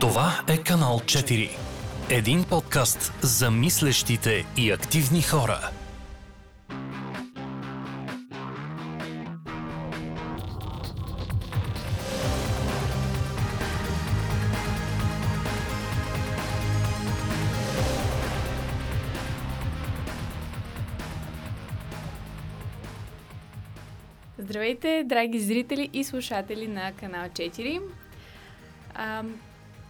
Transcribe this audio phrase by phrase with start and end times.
[0.00, 1.50] Това е канал 4.
[2.10, 5.70] Един подкаст за мислещите и активни хора.
[24.38, 27.80] Здравейте, драги зрители и слушатели на канал 4.
[28.94, 29.22] А,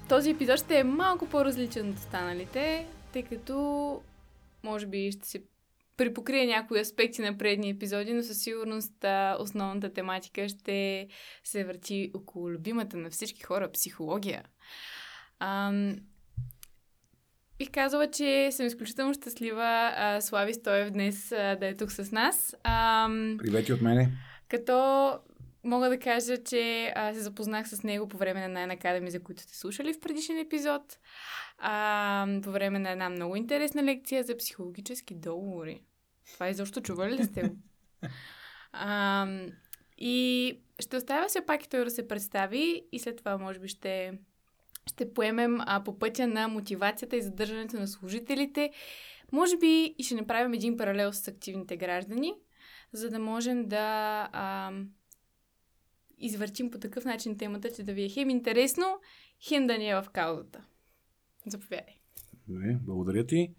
[0.08, 4.00] този епизод ще е малко по-различен от останалите, тъй като
[4.64, 5.42] може би ще се
[5.96, 9.04] припокрие някои аспекти на предни епизоди, но със сигурност
[9.38, 11.08] основната тематика ще
[11.44, 14.44] се върти около любимата на всички хора психология.
[15.38, 15.72] А,
[17.58, 22.12] Бих казала, че съм изключително щастлива а, Слави Стоев днес а, да е тук с
[22.12, 22.56] нас.
[22.64, 24.12] А, Привети от мене.
[24.48, 25.12] Като
[25.64, 29.22] мога да кажа, че а, се запознах с него по време на Nine Academy, за
[29.22, 30.98] които сте слушали в предишен епизод.
[31.58, 35.80] А, по време на една много интересна лекция за психологически договори.
[36.34, 37.52] Това изобщо чували ли сте?
[38.72, 39.26] А,
[39.98, 43.68] и ще оставя се пак и той да се представи и след това може би
[43.68, 44.12] ще,
[44.86, 48.70] ще поемем а, по пътя на мотивацията и задържането на служителите.
[49.32, 52.34] Може би и ще направим един паралел с активните граждани,
[52.92, 54.72] за да можем да а,
[56.20, 58.84] извъртим по такъв начин темата, че да ви е хем интересно,
[59.48, 60.60] хем да ни е в каузата.
[61.46, 61.94] Заповядай.
[62.48, 63.54] Не, благодаря ти.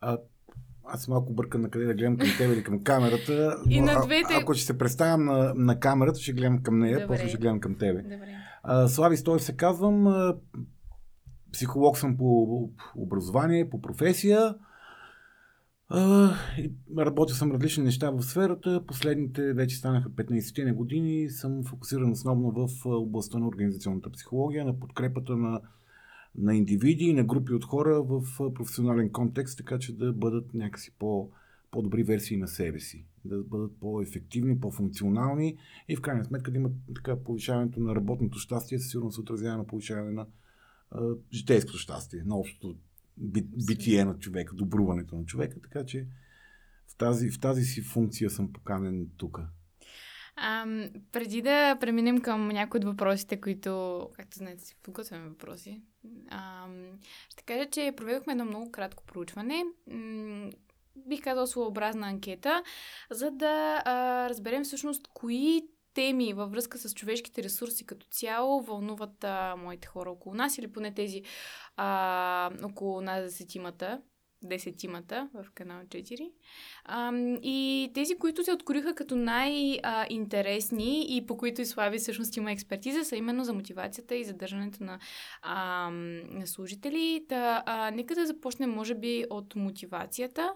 [0.00, 0.18] А,
[0.84, 3.56] аз малко бъркан на къде да гледам към тебе или към камерата.
[3.70, 6.94] И на а- двете- Ако ще се представям на, на камерата, ще гледам към нея,
[6.94, 7.06] Добре.
[7.08, 8.02] после ще гледам към тебе.
[8.02, 8.36] Добре.
[8.62, 10.06] А, Слави Стоев се казвам.
[10.06, 10.36] А,
[11.52, 14.54] психолог съм по образование, по професия.
[15.90, 16.34] А,
[16.98, 18.84] работил съм различни неща в сферата.
[18.86, 21.28] Последните вече станаха 15 на години.
[21.28, 25.60] Съм фокусиран основно в областта на организационната психология, на подкрепата на,
[26.34, 28.22] на индивиди и на групи от хора в
[28.54, 31.30] професионален контекст, така че да бъдат някакси по,
[31.70, 33.06] по-добри версии на себе си.
[33.24, 35.56] Да бъдат по-ефективни, по-функционални
[35.88, 39.56] и в крайна сметка да имат така повишаването на работното щастие, със сигурно се отразява
[39.56, 40.26] на повишаване на
[41.32, 42.76] житейското щастие, на общото
[43.66, 46.06] битие на човека, добруването на човека, така че
[46.88, 49.40] в тази, в тази си функция съм поканен тук.
[50.36, 55.82] Ам, преди да преминем към някои от въпросите, които, както знаете, си подготвяме въпроси,
[56.30, 59.64] ам, ще кажа, че проведохме едно много кратко проучване.
[59.90, 60.50] М,
[61.06, 62.62] бих казала своеобразна анкета,
[63.10, 65.62] за да а, разберем всъщност кои
[65.94, 70.72] теми във връзка с човешките ресурси като цяло вълнуват а, моите хора около нас или
[70.72, 71.22] поне тези
[71.76, 74.00] а, около нас десетимата,
[74.42, 76.30] десетимата в канал 4.
[76.84, 77.12] А,
[77.42, 83.04] и тези, които се откроиха като най-интересни и по които и Слави всъщност има експертиза,
[83.04, 84.98] са именно за мотивацията и задържането на,
[85.42, 85.90] а,
[86.30, 87.24] на служители.
[87.28, 90.52] Да, а, нека да започнем, може би, от мотивацията.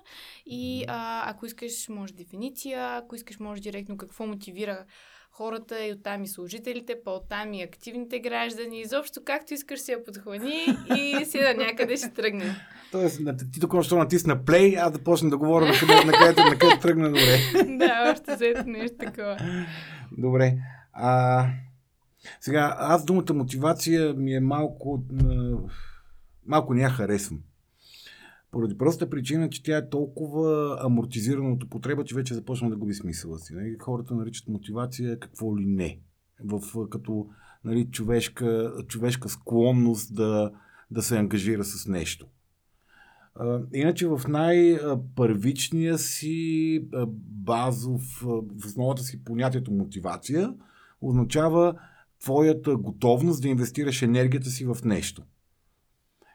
[0.46, 4.84] И а, ако искаш, може дефиниция, ако искаш, може директно какво мотивира
[5.32, 8.80] хората и оттам и служителите, по-оттам и активните граждани.
[8.80, 10.66] Изобщо както искаш си я подхвани
[10.96, 12.56] и си да някъде ще тръгне.
[12.92, 13.20] Тоест,
[13.52, 16.58] ти тук що натисна плей, аз да почна да говоря на къде, на където, на
[16.58, 17.38] където тръгна добре.
[17.78, 19.38] да, още заето нещо такова.
[20.18, 20.54] Добре.
[20.92, 21.46] А,
[22.40, 25.02] сега, аз думата мотивация ми е малко...
[26.46, 27.38] Малко не я харесвам.
[28.52, 32.94] Поради простата причина, че тя е толкова амортизирана от употреба, че вече започна да губи
[32.94, 33.54] смисъла си.
[33.54, 33.76] Нали?
[33.80, 35.98] Хората наричат мотивация какво ли не.
[36.44, 37.26] В, като
[37.64, 40.50] нали, човешка, човешка склонност да,
[40.90, 42.26] да се ангажира с нещо.
[43.72, 50.54] Иначе в най-първичния си базов, в основата си понятието мотивация
[51.00, 51.74] означава
[52.20, 55.22] твоята готовност да инвестираш енергията си в нещо.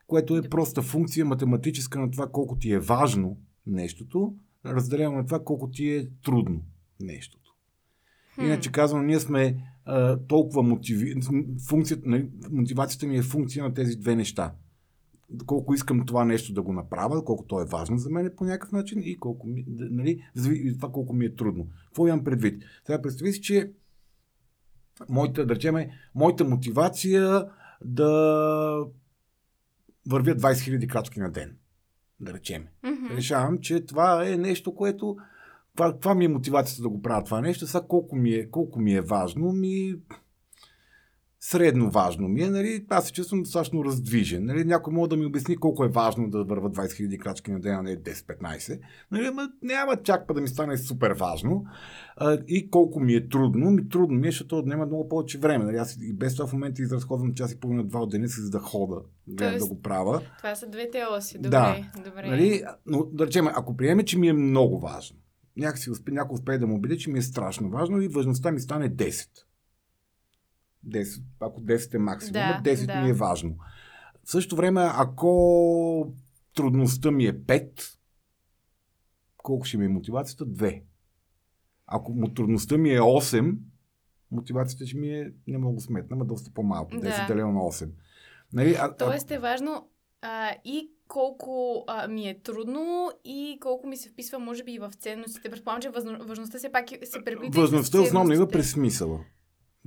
[0.07, 4.35] Което е проста функция математическа на това колко ти е важно нещото,
[4.65, 6.61] разделено на това колко ти е трудно
[6.99, 7.53] нещото.
[8.41, 11.21] Иначе казвам, ние сме а, толкова мотиви...
[11.69, 14.53] Функцията, нали, мотивацията ми е функция на тези две неща.
[15.45, 18.71] Колко искам това нещо да го направя, колко то е важно за мен по някакъв
[18.71, 20.23] начин и колко ми, нали,
[20.75, 21.67] това колко ми е трудно.
[21.85, 22.63] Какво имам предвид?
[22.85, 23.71] Сега представи си, че
[25.09, 27.45] моята, да речеме, моята мотивация
[27.85, 28.85] да
[30.07, 31.57] вървя 20 000 крачки на ден.
[32.19, 33.15] Да речеме Мгм.
[33.15, 35.17] решавам, че това е нещо, което.
[35.75, 37.67] Това, това ми е мотивацията да го правя това нещо.
[37.67, 39.95] Сега колко ми е, колко ми е важно, ми.
[41.39, 44.45] Средно важно ми е, нали, аз се чувствам достатъчно раздвижен.
[44.45, 47.59] Нали, някой може да ми обясни колко е важно да върва 20 000 крачки на
[47.59, 48.79] ден, а не 10-15.
[49.11, 51.65] Нали, ама няма чак па да ми стане супер важно.
[52.17, 53.71] А, и колко ми е трудно.
[53.71, 55.65] Ми трудно ми е, защото отнема много повече време.
[55.65, 58.41] Нали, аз и без това в момента изразходвам час и половина два от деня си,
[58.41, 59.01] за да хода,
[59.37, 60.21] Тоест, да го правя.
[60.37, 61.37] Това са двете оси.
[61.37, 61.75] Добре, да.
[62.05, 62.27] добре.
[62.27, 65.17] Нали, но да речем, ако приеме, че ми е много важно,
[65.57, 68.59] някакси успе, някой успее да му убеди, че ми е страшно важно и важността ми
[68.59, 69.27] стане 10.
[70.89, 73.01] 10, ако 10 е максимум, да, 10 да.
[73.01, 73.55] ми е важно.
[74.23, 76.13] В същото време, ако
[76.55, 77.97] трудността ми е 5,
[79.37, 80.45] колко ще ми е мотивацията?
[80.45, 80.81] 2.
[81.85, 83.57] Ако трудността ми е 8,
[84.31, 86.91] мотивацията ще ми е, не мога да сметна, но доста по-малко.
[86.91, 87.25] 10 да.
[87.27, 87.89] делено на 8.
[88.53, 89.89] Нали, а, Тоест е важно
[90.21, 94.79] а, и колко а, ми е трудно и колко ми се вписва, може би, и
[94.79, 95.49] в ценностите.
[95.49, 97.61] Предполагам, че важността се пак се преплита.
[97.61, 99.19] Важността основно идва през смисъла.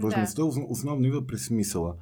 [0.00, 0.48] Важността да.
[0.68, 1.94] основно идва през смисъла.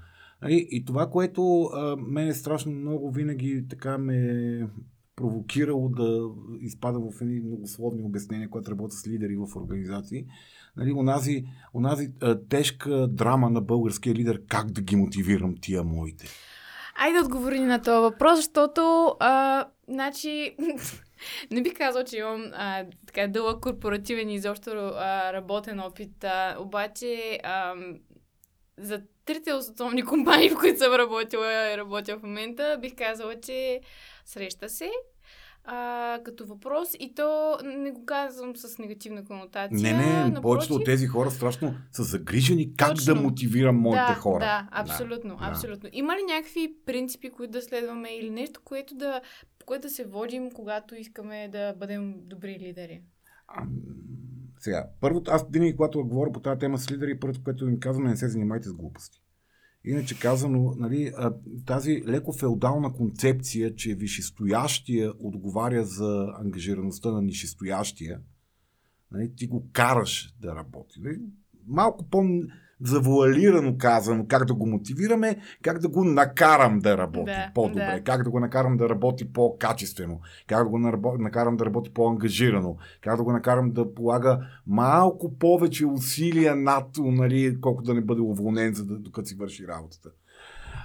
[0.43, 4.69] Нали, и това, което а, мен е страшно много винаги така ме
[5.17, 6.29] провокирало да
[6.61, 10.27] изпада в едни многословни обяснения, когато работя с лидери в организации.
[10.77, 16.27] Нали, онази, онази а, тежка драма на българския лидер, как да ги мотивирам тия моите.
[17.01, 20.57] Айде да отговори на този въпрос, защото а, значи,
[21.51, 26.57] не бих казал, че имам а, така дълъг корпоративен и изобщо а, работен опит, а,
[26.61, 27.75] обаче а,
[28.79, 33.81] за трите основни компании, в които съм работила и работя в момента, бих казала, че
[34.25, 34.91] среща се
[35.71, 39.71] а, като въпрос и то не го казвам с негативна конотация.
[39.71, 40.43] Не, не, напротив...
[40.43, 43.15] повечето от тези хора страшно са загрижени как Точно.
[43.15, 44.39] да мотивирам моите да, хора.
[44.39, 45.47] Да, абсолютно, да.
[45.47, 45.89] абсолютно.
[45.93, 49.21] Има ли някакви принципи, които да следваме или нещо, което да,
[49.69, 53.03] което да се водим, когато искаме да бъдем добри лидери?
[53.49, 53.67] А,
[54.59, 58.07] сега, първото, аз винаги, когато говоря по тази тема с лидери, първото, което им казвам,
[58.07, 59.23] е не се занимайте с глупости.
[59.85, 61.13] Иначе казано, нали,
[61.67, 68.21] тази леко феодална концепция, че висшестоящия отговаря за ангажираността на нишестоящия,
[69.13, 71.01] нали, ти го караш да работи.
[71.01, 71.21] Нали?
[71.67, 72.23] Малко по
[72.81, 78.05] завуалирано казано, как да го мотивираме, как да го накарам да работи да, по-добре, да.
[78.05, 80.79] как да го накарам да работи по-качествено, как да го
[81.19, 87.61] накарам да работи по-ангажирано, как да го накарам да полага малко повече усилия над, нали,
[87.61, 90.11] колко да не бъде уволнен, за да, докато си върши работата.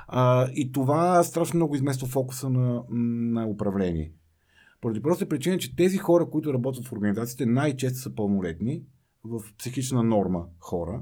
[0.08, 4.12] А, и това страшно много измества фокуса на, на управление.
[4.82, 8.84] Поради просто причина, че тези хора, които работят в организациите, най-често са пълнолетни,
[9.24, 11.02] в психична норма хора,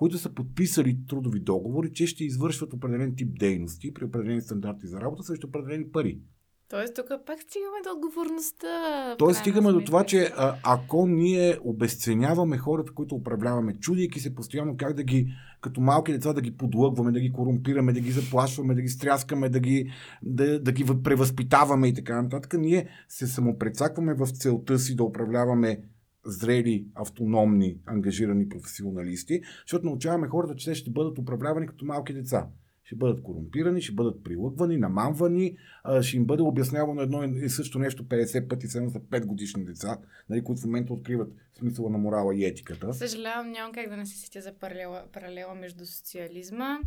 [0.00, 5.00] които са подписали трудови договори, че ще извършват определен тип дейности при определени стандарти за
[5.00, 6.20] работа срещу определени пари.
[6.68, 9.16] Тоест, тук пак стигаме до отговорността.
[9.18, 14.76] Тоест, стигаме до това, че а, ако ние обесценяваме хората, които управляваме, чудейки се постоянно
[14.76, 18.74] как да ги, като малки деца, да ги подлъгваме, да ги корумпираме, да ги заплашваме,
[18.74, 19.92] да ги стряскаме, да ги,
[20.22, 25.80] да, да ги превъзпитаваме и така нататък, ние се самопрецакваме в целта си да управляваме
[26.24, 32.48] зрели, автономни, ангажирани професионалисти, защото научаваме хората, че те ще бъдат управлявани като малки деца.
[32.90, 35.56] Ще бъдат корумпирани, ще бъдат прилъгвани, намамвани,
[36.02, 39.98] ще им бъде обяснявано едно и също нещо 50 пъти, само за 5 годишни деца,
[40.28, 42.94] нали, които в момента откриват смисъла на морала и етиката.
[42.94, 46.78] Съжалявам, нямам как да не се сетя за паралела, паралела между социализма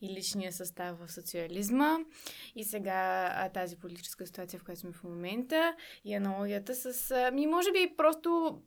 [0.00, 1.96] и личния състав в социализма
[2.56, 5.74] и сега тази политическа ситуация, в която сме в момента
[6.04, 7.14] и аналогията с...
[7.32, 8.60] Ми може би просто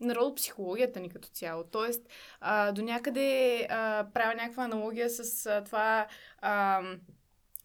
[0.00, 1.64] народопсихологията ни като цяло.
[1.64, 2.08] Тоест,
[2.40, 6.06] а, до някъде а, правя някаква аналогия с а, това
[6.38, 6.82] а,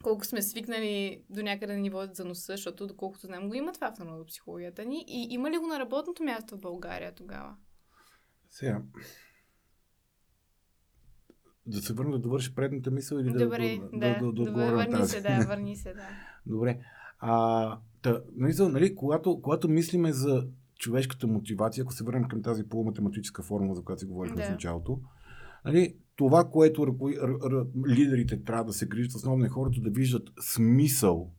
[0.04, 3.92] колко сме свикнали до някъде на ниво за носа, защото доколкото знам го има това
[3.92, 5.06] в народопсихологията ни.
[5.08, 7.56] И има ли го на работното място в България тогава?
[8.50, 8.82] Сега.
[11.66, 14.76] Да се върна да довърши предната мисъл или Добре, да, да, да, да, да, да
[14.76, 15.12] върни тази?
[15.12, 16.08] се, да, върни се, да.
[16.46, 16.80] Добре.
[17.20, 20.48] А, та, нали, когато, когато мислиме за
[20.80, 24.48] човешката мотивация, ако се върнем към тази полуматематическа формула, за която си говорихме да.
[24.48, 25.02] в началото,
[25.66, 29.90] нали, това, което р- р- р- лидерите трябва да се грижат, основно е хората да
[29.90, 31.34] виждат смисъл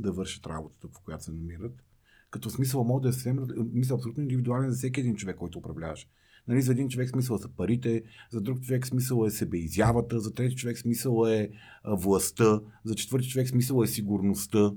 [0.00, 1.84] да вършат работата, в която се намират.
[2.30, 3.38] Като смисъл може да е съвсем,
[3.72, 6.08] мисъл абсолютно индивидуален за всеки един човек, който управляваш.
[6.48, 10.56] Нали, за един човек смисъл са парите, за друг човек смисъл е себеизявата, за трети
[10.56, 11.50] човек смисъл е
[11.84, 14.72] властта, за четвърти човек смисъл е сигурността,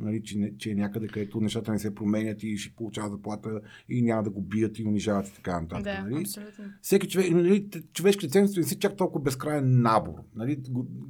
[0.00, 4.02] нали, че, че е някъде, където нещата не се променят и ще получава заплата и
[4.02, 5.84] няма да го бият и унижават и така нататък.
[5.84, 6.20] Да, нали?
[6.20, 6.64] абсолютно.
[6.82, 10.14] Всеки човек, нали, човешките ценности не си чак толкова безкрайен набор.
[10.34, 10.62] Нали?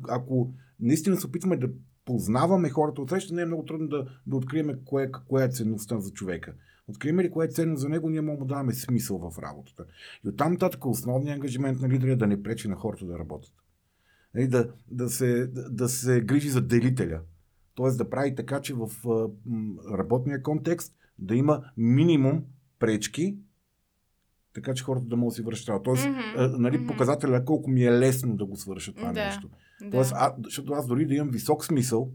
[0.09, 1.69] Ако наистина се опитваме да
[2.05, 5.99] познаваме хората от среща, не е много трудно да, да открием кое, кое е ценността
[5.99, 6.55] за човека.
[6.89, 9.85] Открием ли кое е ценно за него, ние му да даваме смисъл в работата.
[10.25, 13.53] И оттам нататък основният ангажимент на лидера е да не пречи на хората да работят.
[14.35, 17.21] Нали, да, да, се, да, да се грижи за делителя.
[17.75, 18.89] Тоест да прави така, че в
[19.93, 22.45] работния контекст да има минимум
[22.79, 23.37] пречки,
[24.55, 25.83] така че хората да могат да си работа.
[25.85, 26.87] Тоест, а, нали, мгм.
[26.87, 29.25] показателя колко ми е лесно да го свърша това Да.
[29.27, 29.49] нещо.
[29.91, 32.11] Тоест, а, защото аз дори да имам висок смисъл,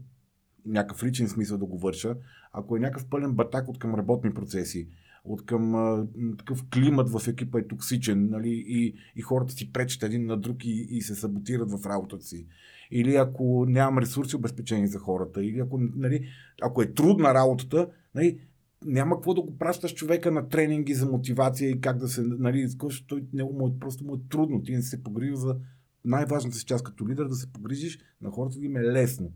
[0.66, 2.16] някакъв личен смисъл да го върша,
[2.52, 4.88] ако е някакъв пълен батак от към работни процеси,
[5.24, 6.06] от към а,
[6.38, 10.64] такъв климат в екипа е токсичен, нали, и, и хората си пречат един на друг
[10.64, 12.46] и, и се саботират в работата си.
[12.90, 16.28] Или ако нямам ресурси обезпечени за хората, или ако, нали,
[16.62, 18.40] ако е трудна работата, нали,
[18.84, 22.68] няма какво да го пращаш човека на тренинги за мотивация и как да се, нали,
[23.06, 24.62] той него му е, просто му е трудно.
[24.62, 25.56] Ти не се погрижи за
[26.04, 29.32] най-важната си част като лидер да се погрижиш на хората да им е лесно.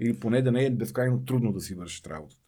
[0.00, 2.42] Или поне да не е безкрайно трудно да си вършиш работата.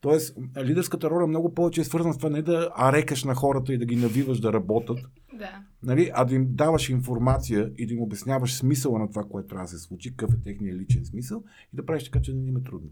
[0.00, 3.78] Тоест, лидерската роля много повече е свързана с това не да арекаш на хората и
[3.78, 4.98] да ги навиваш да работят,
[5.38, 5.64] Да.
[5.82, 9.64] нали, а да им даваш информация и да им обясняваш смисъла на това, което трябва
[9.64, 12.48] да се случи, какъв е техният личен смисъл и да правиш така, че да не
[12.48, 12.90] им е трудно.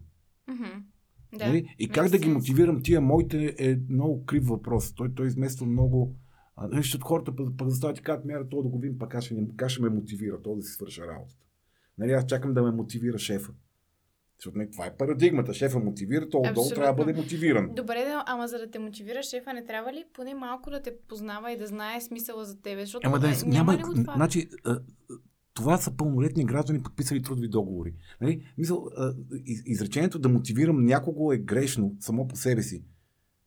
[0.49, 0.65] Мгм.
[1.39, 1.47] Да.
[1.47, 1.75] Нали?
[1.79, 4.95] И как да ги мотивирам тия моите е много крив въпрос.
[4.95, 6.17] Той, той измества много.
[6.63, 9.25] Нали, защото хората пък, пък застават и казват, мяра, то да го видим, пък аз
[9.25, 9.35] ще,
[9.69, 11.45] ще ме мотивира, то да си свърша работата.
[11.99, 13.53] Нали, аз чакам да ме мотивира шефа.
[14.39, 15.55] Защото не, това е парадигмата.
[15.55, 17.71] Шефа мотивира, то отдолу трябва да бъде мотивиран.
[17.75, 20.93] Добре, да, ама за да те мотивира шефа, не трябва ли поне малко да те
[21.09, 22.81] познава и да знае смисъла за тебе?
[22.81, 24.13] Защото Ама да, а, няма, няма това?
[24.17, 24.49] значи,
[25.55, 27.95] това са пълнолетни граждани, подписали трудови договори.
[28.21, 28.53] Нали?
[28.59, 28.87] Мисъл,
[29.67, 32.85] изречението да мотивирам някого е грешно само по себе си.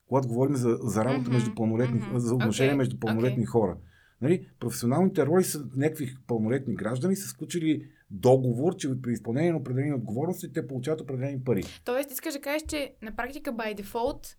[0.08, 2.20] Когато говорим за, за работа Мгм, между пълнолетни, мгм.
[2.20, 3.46] за отношения Окей, между пълнолетни окей.
[3.46, 3.78] хора.
[4.22, 4.48] Нали?
[4.60, 10.54] Професионалните роли са някакви пълнолетни граждани, са сключили договор, че при изпълнение на определени отговорности
[10.54, 11.64] те получават определени пари.
[11.86, 14.36] Тоест, искаш да кажеш, че на практика by default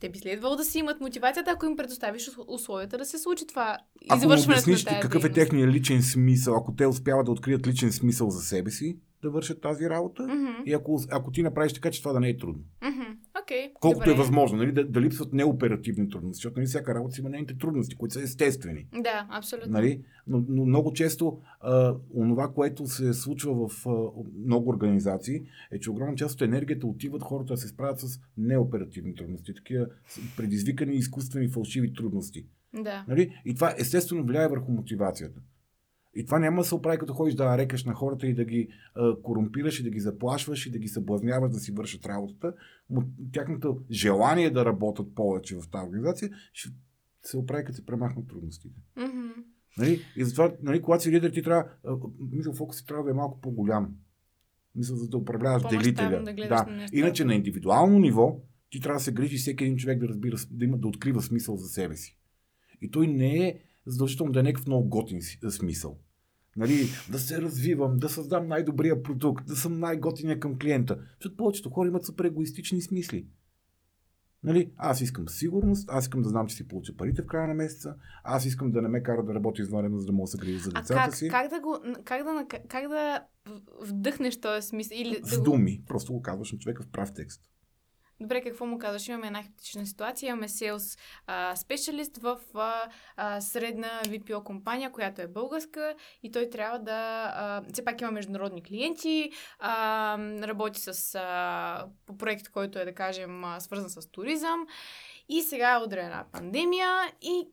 [0.00, 3.46] те би следвало да си имат мотивацията, ако им предоставиш ус- условията да се случи
[3.46, 3.78] това
[4.08, 7.92] Ако обясниш на тази какъв е техният личен смисъл, ако те успяват да открият личен
[7.92, 11.90] смисъл за себе си, да вършат тази работа, Мгм, И ако, ако ти направиш така,
[11.90, 12.62] че това да не е трудно.
[12.82, 13.00] мгм.
[13.42, 14.10] Окей, Колкото добре.
[14.10, 17.58] е възможно, нали, да, да липсват неоперативни трудности, защото нали, всяка работа си има нейните
[17.58, 18.86] трудности, които са естествени.
[19.02, 19.72] Да, абсолютно.
[19.72, 20.02] Нали?
[20.26, 23.90] Но, но много често а, онова, което се случва в а,
[24.46, 29.14] много организации, е, че огромна част от енергията отиват хората да се справят с неоперативни
[29.14, 29.86] трудности, такива
[30.36, 32.46] предизвикани изкуствени фалшиви трудности.
[32.82, 33.04] Да.
[33.08, 33.40] Нали?
[33.44, 35.40] И това естествено влияе върху мотивацията.
[36.14, 38.68] И това няма да се оправи като ходиш да рекаш на хората и да ги
[38.94, 42.54] а, корумпираш и да ги заплашваш и да ги съблазняваш да си вършат работата.
[42.92, 46.70] Мо- Тяхното желание да работят повече в тази организация ще
[47.22, 48.80] се оправи като се премахнат трудностите.
[48.96, 49.28] Мгм.
[49.78, 50.00] Нали?
[50.16, 51.64] И затова, нали, когато си лидер, ти трябва,
[52.32, 53.94] мисля, фокусът трябва да е малко по-голям.
[54.74, 56.22] Мисля, за да управляваш делителя.
[56.22, 56.66] да да.
[56.70, 56.86] на.
[56.92, 58.40] Иначе на индивидуално ниво
[58.70, 61.56] ти трябва да се грижи всеки един човек да разбира, да има, да открива смисъл
[61.56, 62.18] за себе си.
[62.80, 65.98] И той не е задължително да е някакъв много готин си- смисъл.
[66.56, 70.98] Нали, да се развивам, да създам най-добрия продукт, да съм най-готиния към клиента.
[71.10, 73.26] Защото повечето хора имат супер егоистични смисли.
[74.42, 77.54] Нали, аз искам сигурност, аз искам да знам, че си получа парите в края на
[77.54, 80.38] месеца, аз искам да не ме кара да работя извънредно, за да мога да се
[80.38, 81.28] грижа за А децата как, си.
[81.28, 83.22] как да го, как да, как да
[83.82, 84.96] вдъхнеш този смисъл?
[84.98, 85.44] Или да С го...
[85.44, 85.82] думи.
[85.86, 87.40] Просто го казваш на човека в прав текст.
[88.20, 89.08] Добре, какво му казваш?
[89.08, 90.28] Имаме една хипотетична ситуация.
[90.28, 90.96] Имаме селс
[91.56, 97.32] специалист в а, а, средна VPO компания, която е българска и той трябва да...
[97.36, 102.94] А, все пак има международни клиенти, а, работи с, а, по проект, който е, да
[102.94, 104.66] кажем, а, свързан с туризъм
[105.28, 107.48] и сега е удрена пандемия и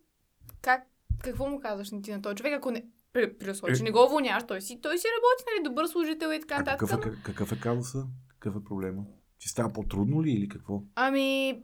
[0.62, 0.84] как,
[1.24, 3.84] какво му казваш на ти на този човек, ако не, при, при условие, че Е.
[3.84, 6.80] не го уволняваш, той си, той си работи, нали, добър служител и така нататък.
[6.80, 8.04] какъв е, какъв е казуса?
[8.28, 9.04] Какъв е проблема?
[9.42, 10.84] Че става по-трудно ли или какво?
[10.96, 11.64] Ами,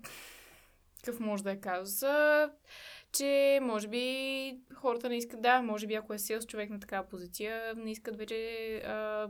[1.03, 2.49] какъв може да е казуса?
[3.11, 7.07] Че може би хората не искат, да, може би ако е селс човек на такава
[7.07, 8.35] позиция, не искат вече
[8.85, 9.29] а,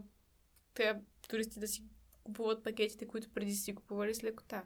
[0.74, 0.94] те,
[1.30, 1.84] туристи да си
[2.24, 4.64] купуват пакетите, които преди си купували с лекота.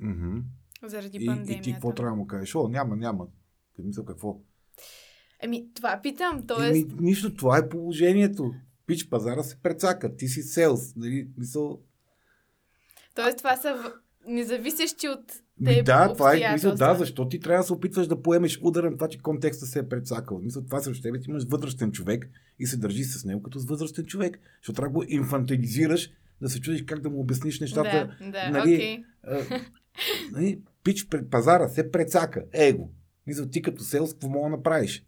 [0.00, 0.38] Мгм.
[0.84, 1.52] Заради И, пандемията.
[1.52, 2.54] и ти какво трябва да му кажеш?
[2.54, 3.26] О, няма, няма.
[3.78, 4.40] Мисля, какво?
[5.42, 6.36] Ами, това питам.
[6.36, 8.54] Еми, Тоест, нищо, това е положението.
[8.86, 10.16] Пич, пазара се прецака.
[10.16, 10.96] Ти си селс.
[10.96, 11.28] Нали?
[11.36, 11.82] Мисъл,
[13.16, 13.92] тоест това са в...
[14.28, 15.32] независещи от
[15.64, 16.74] теб да, това е обстоятелства.
[16.74, 19.78] да, защо ти трябва да се опитваш да поемеш удара на това, че контекста се
[19.78, 20.38] е прецакал.
[20.38, 23.66] Мисля, това срещу тебе ти имаш възрастен човек и се държи с него като с
[23.66, 24.38] възрастен човек.
[24.60, 28.16] Защото трябва да го инфантилизираш, да се чудиш как да му обясниш нещата.
[28.20, 29.04] Да, да, нали, окей.
[29.22, 29.60] А,
[30.32, 32.44] нали, пич пред пазара се прецака.
[32.52, 32.90] Его.
[33.26, 35.06] Мисля, ти като селс, какво мога да направиш?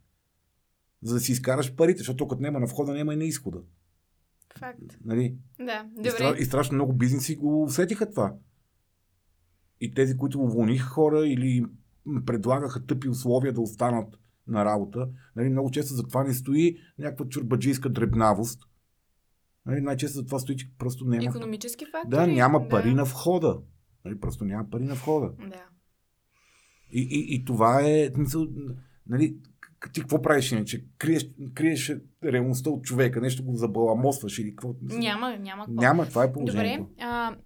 [1.02, 3.58] За да си изкараш парите, защото като няма на входа, няма и на изхода.
[4.59, 4.99] Факт.
[5.05, 5.37] Нали?
[5.59, 6.26] Да, И, стра...
[6.26, 6.40] добре.
[6.40, 8.35] и страшно много бизнеси го усетиха това.
[9.81, 11.64] И тези, които уволниха хора или
[12.26, 17.28] предлагаха тъпи условия да останат на работа, нали, много често за това не стои някаква
[17.28, 18.69] чурбаджийска дребнавост,
[19.69, 21.25] Нали, най-често за това стои, че просто няма...
[21.25, 22.11] Економически фактори.
[22.11, 23.59] Да, няма пари на входа.
[24.05, 25.33] Нали, просто няма пари на входа.
[25.38, 25.64] Да.
[26.93, 28.11] И, и, и това е...
[29.07, 29.37] Нали,
[29.92, 30.85] ти какво правиш иначе?
[30.99, 31.92] Криеш, криеш
[32.25, 34.75] реалността от човека, нещо го забаламосваш или какво?
[34.82, 35.80] Няма, няма какво.
[35.80, 36.90] Няма, това е Добре, положението.
[37.00, 37.37] а,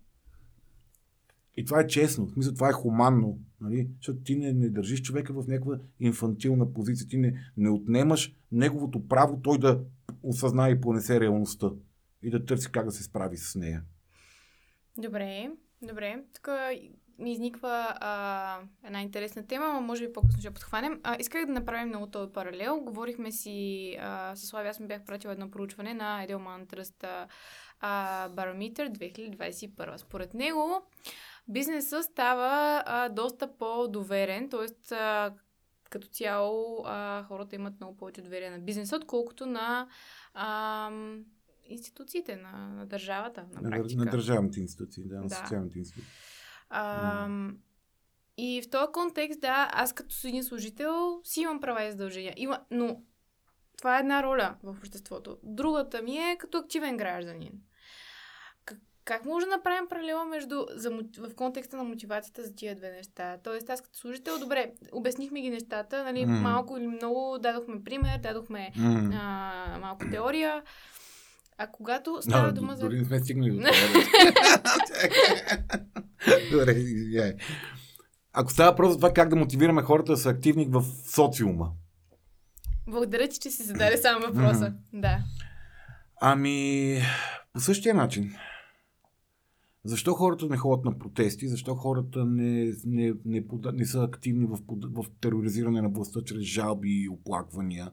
[1.57, 2.27] И това е честно.
[2.27, 3.39] В смисъл, това е хуманно.
[3.61, 3.89] Нали?
[3.97, 7.09] Защото ти не, не държиш човека в някаква инфантилна позиция.
[7.09, 9.81] Ти не, не отнемаш неговото право той да
[10.23, 11.71] осъзнае и понесе реалността.
[12.23, 13.83] И да търси как да се справи с нея.
[14.99, 15.51] добре,
[15.83, 16.25] добре.
[16.35, 16.49] Тук
[17.23, 21.01] ми изниква а, една интересна тема, но може би по-късно ще подхванем.
[21.03, 22.81] А, исках да направим много този паралел.
[22.81, 27.29] Говорихме си а, с Слави, аз ми бях пратила едно проучване на Edelman Trust
[28.35, 29.97] Barometer 2021.
[29.97, 30.83] Според него
[31.49, 34.95] бизнесът става а, доста по-доверен, т.е.
[35.91, 39.89] като цяло а, хората имат много повече доверие на бизнеса, отколкото на
[40.35, 40.91] а,
[41.69, 45.35] институциите, на, на държавата, на На, на държавните институции, да, на Да.
[45.35, 46.13] социалните институции.
[46.75, 47.29] А,
[48.39, 52.35] и в този контекст, да, аз като един служител си имам права и задължения.
[52.37, 53.03] Има, но
[53.79, 55.39] това е една роля в обществото.
[55.43, 57.53] Другата ми е като активен гражданин.
[58.65, 62.91] Как, как може да направим паралела между, за, в контекста на мотивацията за тия две
[62.91, 63.39] неща?
[63.45, 66.41] Тоест, аз като служител, добре, обяснихме ги нещата, нали, М.
[66.41, 69.11] малко или много, дадохме пример, дадохме М.
[69.15, 70.63] а, малко теория.
[71.59, 72.81] А когато става Да, дума за...
[72.81, 73.73] Дори не сме стигнали до това.
[76.53, 77.35] Добре, извиняй.
[78.33, 81.73] Ако става просто за това как да мотивираме хората да са активни в социума.
[82.87, 84.75] Благодаря ти, че си зададе сам въпроса.
[84.93, 85.19] Да.
[86.21, 86.99] Ами,
[87.53, 88.35] по същия начин.
[89.85, 91.49] Защо хората не ходят на протести?
[91.49, 96.43] Защо хората не, не, не, пода, не са активни в, в тероризиране на властта чрез
[96.43, 97.91] жалби и оплаквания?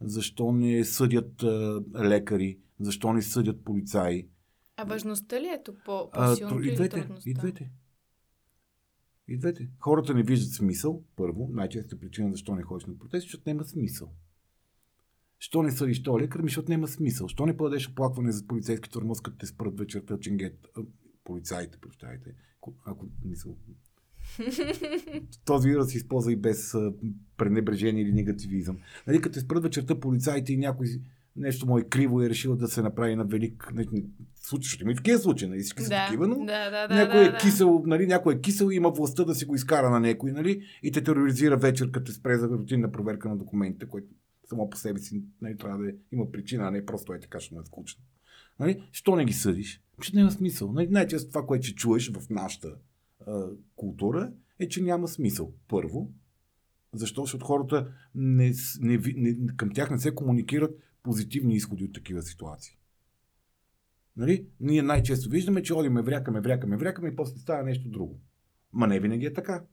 [0.00, 2.58] Защо не съдят а, лекари?
[2.80, 4.28] Защо не съдят полицаи?
[4.76, 7.08] А важността ли е тук по-силно и двете.
[7.26, 7.70] И двете.
[9.28, 9.68] И двете.
[9.78, 11.48] Хората не виждат смисъл, първо.
[11.52, 14.12] Най-честа причина защо не ходиш на протести, защото няма смисъл.
[15.38, 16.40] Що не съдиш то лекар?
[16.40, 17.28] Ми, защото няма смисъл.
[17.28, 20.66] Що не подадеш оплакване за полицейски тормоз, като те спрат вечерта ченгет?
[20.76, 20.80] А,
[21.24, 22.30] полицаите, прощайте.
[22.56, 23.56] Ако- Ако мисъл.
[25.44, 26.92] Този вирус се използва и без а,
[27.36, 28.78] пренебрежение или негативизъм.
[29.06, 30.86] Нали, като те спрат вечерта полицаите и някой
[31.36, 33.72] нещо му е криво и е решил да се направи на велик...
[34.60, 35.60] Ще има и такива случаи, нали?
[35.60, 37.38] Всички са да, такива, но да, да, да, някой да, е да.
[37.38, 40.62] кисел, нали, някой е кисел и има властта да си го изкара на някой, нали,
[40.82, 44.06] и те тероризира вечер, като спре за рутинна проверка на документите, което
[44.48, 47.40] само по себе си нали, трябва да е, има причина, а не просто е така,
[47.40, 48.04] ще му е скучно.
[48.60, 48.82] Нали?
[48.92, 49.82] Що не ги съдиш?
[49.98, 50.72] Защото няма смисъл.
[50.72, 50.88] Нали?
[50.88, 52.74] Най-често това, което ще чуеш в нашата
[53.26, 53.46] а,
[53.76, 55.52] култура, е, че няма смисъл.
[55.68, 56.12] Първо,
[56.92, 57.22] защо?
[57.22, 62.78] Защото хората не, не, не, към тях не се комуникират позитивни изходи от такива ситуации.
[64.16, 64.46] Нали?
[64.60, 68.20] Ние най-често виждаме, че одиме, врякаме, врякаме, врякаме и после става нещо друго.
[68.72, 69.64] Ма не винаги е така.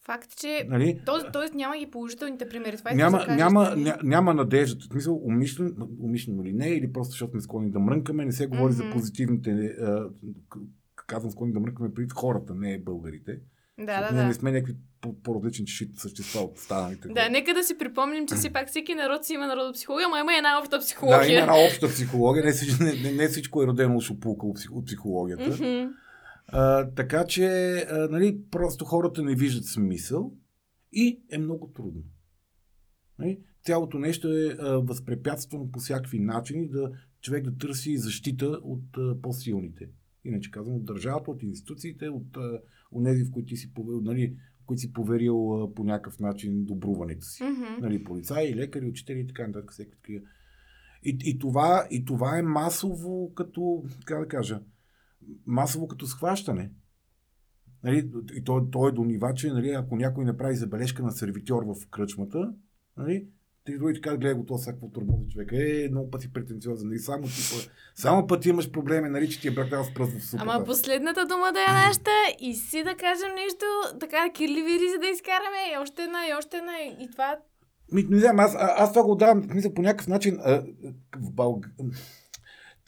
[0.00, 0.66] Факт, че...
[0.68, 1.02] Нали?
[1.06, 2.76] Тоест, тоест няма ги положителните примери.
[2.76, 4.80] Това няма, искаш да кажеш, няма, ня, няма надежда.
[4.80, 8.46] В смисъл, умишлено, умишлено или не, или просто защото сме склонни да мрънкаме, не се
[8.46, 8.92] говори за Мгм.
[8.92, 9.50] позитивните.
[10.50, 10.60] К-
[11.06, 13.40] казвам склонни да мрънкаме преди хората, не българите.
[13.78, 14.26] Да, да, да.
[14.26, 17.08] не сме някакви по- по-различни същества от останалите.
[17.08, 20.36] Да, нека да си припомним, че все пак всеки народ си има народопсихология, ама има
[20.36, 21.28] една обща Да, психология.
[21.28, 22.44] има една обща психология.
[22.44, 25.90] Не, всичко- не, не, всичко е родено от шупулка от псих- от психологията.
[26.46, 27.46] А, така че,
[27.80, 30.32] а, нали, просто хората не виждат смисъл
[30.92, 32.02] и е много трудно.
[33.18, 33.38] Нали?
[33.62, 39.20] Цялото нещо е а, възпрепятствано по всякакви начини да човек да търси защита от а,
[39.22, 39.88] по-силните.
[40.24, 42.58] Иначе казвам, от държавата, от институциите, от а,
[42.92, 43.72] онези, в които ти си,
[44.02, 47.44] нали, които си поверил по някакъв начин добруването си.
[47.44, 47.80] Мгм.
[47.80, 49.72] Нали, полицаи, лекари, учители и така нататък.
[49.72, 50.20] Всеки такива.
[51.04, 54.60] И, и, това, и това е масово като, как да кажа,
[55.46, 56.70] масово като схващане.
[57.84, 61.62] Нали, и то, то е до нива, че нали, ако някой направи забележка на сервитьор
[61.62, 62.54] в кръчмата,
[62.96, 63.28] нали,
[63.72, 65.52] ти други така гледа го то всякакво турбози човек.
[65.52, 66.88] Е, много пъти претенциозен.
[66.88, 70.26] Нали, само, типа, само пъти имаш проблеми, нали, че ти е бракал с пръст в
[70.26, 70.50] супата.
[70.50, 73.64] Ама последната дума да е нашата и си да кажем нещо,
[74.00, 76.72] така кирливи ризи да изкараме и още една, и още една.
[77.04, 77.38] И това
[77.92, 80.38] Ми, не знам, аз, аз това го давам, мисля, по някакъв начин.
[80.40, 80.62] А,
[81.16, 81.66] в Бълг...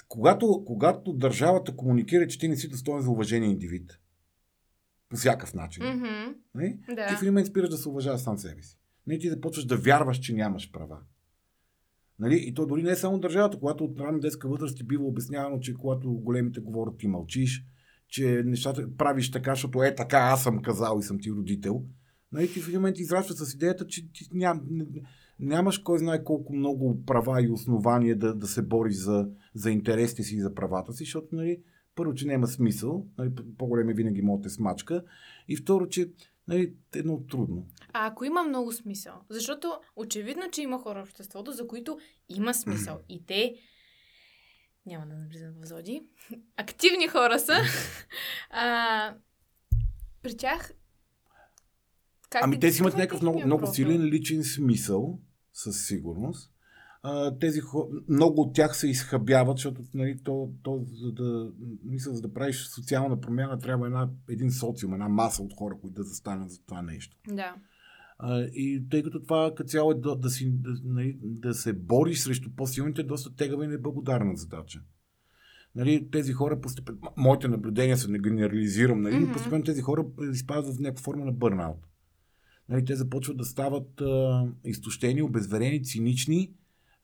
[0.08, 3.90] когато, когато държавата комуникира, че ти не си достоен за уважение индивид,
[5.08, 6.34] по всякакъв начин, mm-hmm.
[6.54, 6.78] Не?
[6.88, 7.08] ти Да.
[7.16, 8.79] в един момент спираш да се уважаваш сам себе си.
[9.10, 10.98] Не, ти започваш да вярваш, че нямаш права.
[12.18, 12.44] Нали?
[12.46, 15.60] И то дори не е само държавата, когато от ранна детска възраст ти бива обяснявано,
[15.60, 17.64] че когато големите говорят, ти мълчиш,
[18.08, 21.84] че нещата правиш така, защото е така, аз съм казал и съм ти родител.
[22.32, 22.52] Нали?
[22.52, 24.62] Ти в един момент израстваш с идеята, че ти ням,
[25.38, 30.22] нямаш кой знае колко много права и основания да, да се бориш за, за интересите
[30.22, 31.62] си и за правата си, защото нали,
[31.94, 35.04] първо, че няма смисъл, нали, по-големи винаги могат да смачка,
[35.48, 36.12] и второ, че
[36.48, 37.66] нали, едно трудно.
[37.92, 39.14] А ако има много смисъл?
[39.28, 41.98] Защото очевидно, че има хора в обществото, за които
[42.28, 43.00] има смисъл.
[43.08, 43.54] И те
[44.86, 46.02] няма да навлизам в зоди.
[46.56, 47.56] Активни хора са.
[48.50, 49.14] а,
[50.22, 50.72] при тях
[52.30, 55.20] как ами те си имат някакъв много, много силен личен смисъл,
[55.52, 56.52] със сигурност.
[57.02, 61.52] А, тези хора, много от тях се изхъбяват, защото нали, то, то, за, да,
[61.84, 65.94] мисля, за да правиш социална промяна, трябва една, един социум, една маса от хора, които
[65.94, 67.16] да застанат за това нещо.
[67.28, 67.54] Да.
[68.18, 71.72] А, и тъй като това като цяло е да, да, си, да, нали, да се
[71.72, 74.80] бориш срещу по-силните, е доста тегава и неблагодарна задача.
[75.74, 79.32] Нали, тези хора постепенно, моите наблюдения са, не генерализирам, нали, mm-hmm.
[79.32, 81.86] постепенно тези хора изпадат в някаква форма на бърнаут
[82.70, 86.52] нали, те започват да стават а, изтощени, обезверени, цинични,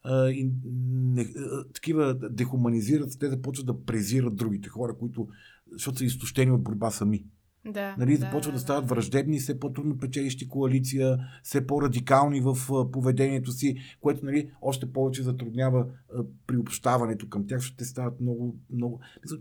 [0.03, 5.27] а, и не, а, такива дехуманизират, те започват да презират другите хора, които,
[5.71, 7.25] защото са изтощени от борба сами.
[7.71, 12.57] Да, нали, да, започват да, да стават враждебни, все по-трудно печелищи коалиция, все по-радикални в
[12.91, 18.59] поведението си, което нали, още повече затруднява а, приобщаването към тях, защото те стават много,
[18.69, 18.99] много...
[19.23, 19.37] Мисля,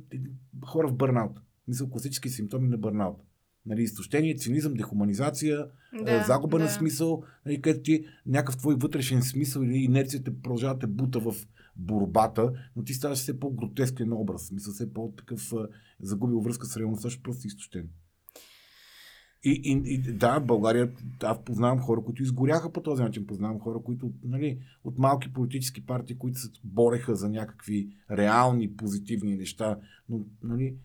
[0.66, 1.40] хора в бърнаут.
[1.69, 3.16] Мисля, класически симптоми на бърнаут
[3.66, 5.66] нали, изтощение, цинизъм, дехуманизация,
[6.05, 6.64] да, загуба да.
[6.64, 11.35] на смисъл, нали, където ти някакъв твой вътрешен смисъл или инерцията продължава да бута в
[11.76, 15.52] борбата, но ти ставаш все по-гротескен образ, смисъл все по-такъв
[16.00, 17.88] загубил връзка с реалността, защото просто изтощен.
[19.44, 23.26] И, и, и да, България, аз познавам хора, които изгоряха по този начин.
[23.26, 29.37] Познавам хора, които нали, от малки политически партии, които се бореха за някакви реални, позитивни
[29.37, 30.76] неща, но нали,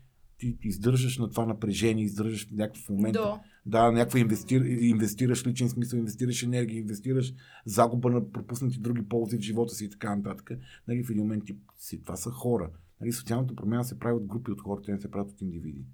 [0.60, 3.14] ти издържаш на това напрежение, издържаш някакъв момент.
[3.14, 3.40] До.
[3.66, 7.34] Да, някаква инвестир, инвестираш личен смисъл, инвестираш енергия, инвестираш
[7.66, 10.50] загуба на пропуснати други ползи в живота си и така нататък.
[10.88, 12.70] Нали, в един момент ти, си, това са хора.
[13.00, 15.86] Нали, социалната промяна се прави от групи от хора, те не се правят от индивиди.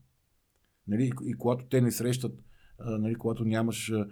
[0.88, 2.42] Нали, и, и когато те не срещат,
[2.78, 4.06] а, нали, когато нямаш а,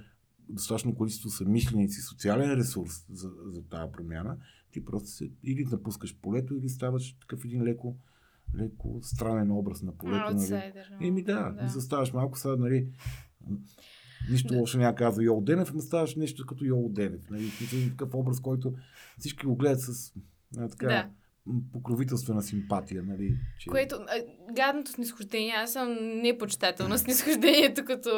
[0.49, 4.37] достатъчно количество съмишленици, социален ресурс за, за тази промяна,
[4.73, 7.97] ти просто се, или напускаш полето, или ставаш такъв един леко
[8.59, 10.35] леко странен образ на полето.
[10.35, 10.73] Нали.
[11.01, 11.69] Еми да, да.
[11.69, 12.89] заставаш малко сега, нали,
[14.31, 14.61] Нищо да.
[14.61, 17.31] лошо няма казва Йол Денев, но ставаш нещо като Йол Денев.
[17.31, 17.51] Нали?
[17.91, 18.75] Такъв образ, който
[19.19, 20.13] всички го гледат с
[20.59, 21.09] а, така, да.
[21.73, 23.03] покровителствена симпатия.
[23.03, 23.39] Нали?
[23.59, 23.71] Че...
[23.71, 28.11] Което, а, гадното снисхождение, аз съм непочитател на снисхождението като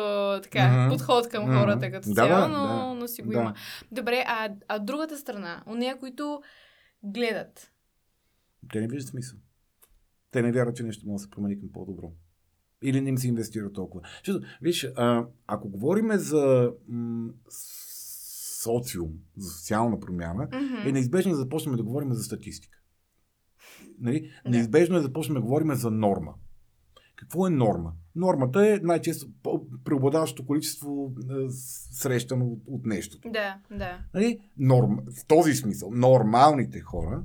[0.43, 0.89] така, uh-huh.
[0.89, 1.61] подход към uh-huh.
[1.61, 3.39] хората като да, цяло, но, да, но си го да.
[3.39, 3.55] има.
[3.93, 6.43] Добре, а, а другата страна, у нея, които
[7.03, 7.73] гледат.
[8.73, 9.39] Те не виждат смисъл
[10.31, 12.13] те не вярват, че нещо може да се промени към по-добро.
[12.83, 14.09] Или не им се инвестира толкова.
[14.25, 17.33] Защото, виж, а, ако говорим за м-
[18.63, 20.89] социум, за социална промяна, mm-hmm.
[20.89, 22.79] е неизбежно да започнем да говорим за статистика.
[24.01, 24.31] Нали?
[24.45, 26.35] Неизбежно е да започнем да говорим за норма.
[27.17, 27.93] Какво е норма?
[28.15, 29.27] Нормата е най-често
[29.85, 31.13] преобладаващото количество
[31.93, 33.31] срещано от, от нещото.
[33.31, 33.99] Да, да.
[34.15, 34.39] Нали?
[34.59, 37.25] Норм, в този смисъл, нормалните хора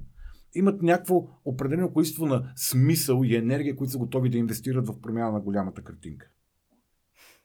[0.55, 5.31] имат някакво определено количество на смисъл и енергия, които са готови да инвестират в промяна
[5.31, 6.29] на голямата картинка.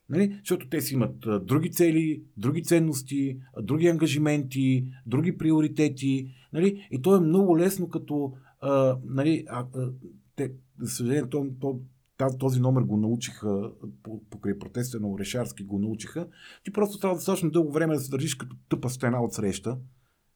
[0.09, 0.35] Нали?
[0.39, 6.33] Защото те си имат а, други цели, други ценности, а, други ангажименти, други приоритети.
[6.53, 6.87] Нали?
[6.91, 9.65] И то е много лесно, като а, нали, а,
[10.35, 11.79] те, за съжаление, то, то,
[12.39, 13.71] този номер го научиха
[14.29, 16.27] покрай протеста на Орешарски, го научиха.
[16.63, 19.77] Ти просто трябва достатъчно дълго време да се държиш като тъпа стена от среща,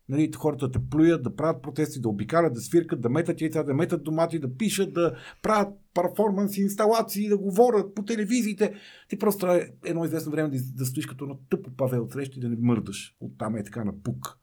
[0.09, 3.73] Нали, хората те плюят, да правят протести, да обикалят, да свиркат, да метат яйца, да
[3.73, 8.73] метат домати, да пишат, да правят перформанс, инсталации, да говорят по телевизиите.
[9.09, 12.37] Ти просто трябва едно известно време да, да стоиш като на тъпо паве от среща
[12.37, 13.15] и да не мърдаш.
[13.19, 14.39] Оттам е така на пук.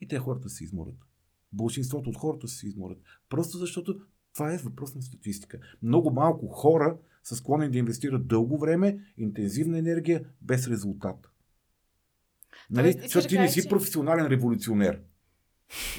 [0.00, 0.98] И те хората се изморят.
[1.52, 2.98] Большинството от хората се изморят.
[3.28, 4.00] Просто защото
[4.34, 5.58] това е въпрос на статистика.
[5.82, 11.33] Много малко хора са склонни да инвестират дълго време, интензивна енергия, без резултат.
[12.70, 12.92] Нали?
[13.02, 15.00] Защото ти не си професионален революционер.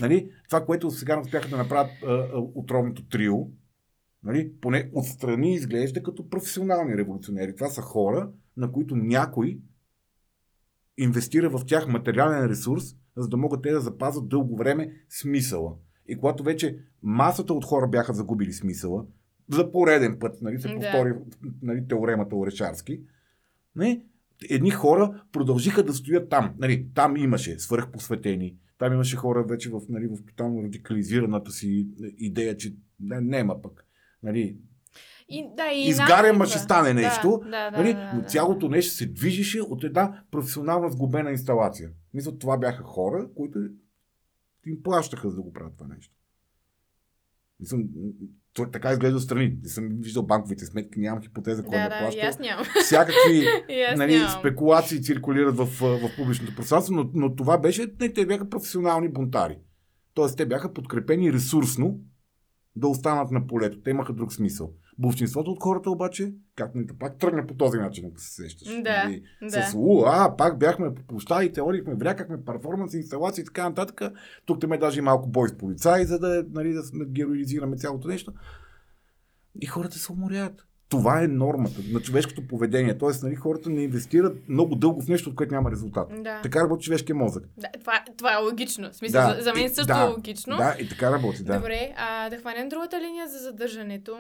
[0.02, 0.32] Нали?
[0.50, 3.36] Това, което сега успяха да направят а, а, отровното трио,
[4.24, 4.52] нали?
[4.62, 7.56] поне отстрани изглежда като професионални революционери.
[7.56, 9.60] Това са хора, на които някой
[10.98, 12.84] инвестира в тях материален ресурс,
[13.18, 15.76] за да могат те да запазват дълго време смисъла.
[16.08, 19.06] И когато вече масата от хора бяха загубили смисъла,
[19.50, 21.20] за пореден път нали, се повтори да.
[21.62, 23.02] нали, теоремата Орешарски,
[23.76, 24.04] нали,
[24.50, 26.54] едни хора продължиха да стоят там.
[26.58, 32.58] Нали, там имаше свръхпосветени, там имаше хора вече в, нали, в тотално радикализираната си идея,
[32.58, 33.86] че не, нема пък.
[34.24, 34.58] Нали,
[35.30, 37.94] и, да, и Изгаряма ще стане нещо, да, да, нали?
[37.94, 41.90] да, да, но цялото нещо се движеше от една професионална сгубена инсталация.
[42.14, 43.60] Мисля, това бяха хора, които
[44.66, 46.14] им плащаха за да го правят това нещо.
[47.60, 47.78] Мисля,
[48.54, 49.58] то, така изглежда отстрани.
[49.64, 52.22] Не съм виждал банковите сметки, нямам хипотеза кой Да, да, да, плаща.
[52.22, 52.66] аз нямам.
[52.84, 53.46] Всякакви
[53.98, 59.10] нали, спекулации циркулират в, в публичното пространство, но, но това беше, не, те бяха професионални
[59.10, 59.58] бунтари.
[60.14, 62.00] Тоест, те бяха подкрепени ресурсно
[62.76, 63.82] да останат на полето.
[63.82, 64.74] Те имаха друг смисъл.
[64.98, 68.68] Большинството от хората обаче, както ни пак тръгна по този начин, ако се сещаш.
[68.68, 69.62] Да, Нали, да.
[69.64, 74.02] С уа, пак бяхме по площадите, орихме, врякахме перформанс, инсталации и така нататък.
[74.46, 78.08] Тук те ме даже и малко бой с полицаи, за да, нали, да героизираме цялото
[78.08, 78.34] нещо.
[79.62, 80.66] И хората се уморяват.
[80.90, 82.98] Това е нормата на човешкото поведение.
[82.98, 86.08] Тоест, нали, хората не инвестират много дълго в нещо, от което няма резултат.
[86.24, 86.42] Да.
[86.42, 87.44] Така работи човешкия мозък.
[87.58, 88.92] да това, това е логично.
[88.92, 90.58] В смисъл, за, за мен и- също да, е логично.
[90.58, 91.56] Да, и така работи, да.
[91.58, 94.18] Добре, а, да хванем другата линия за задържането.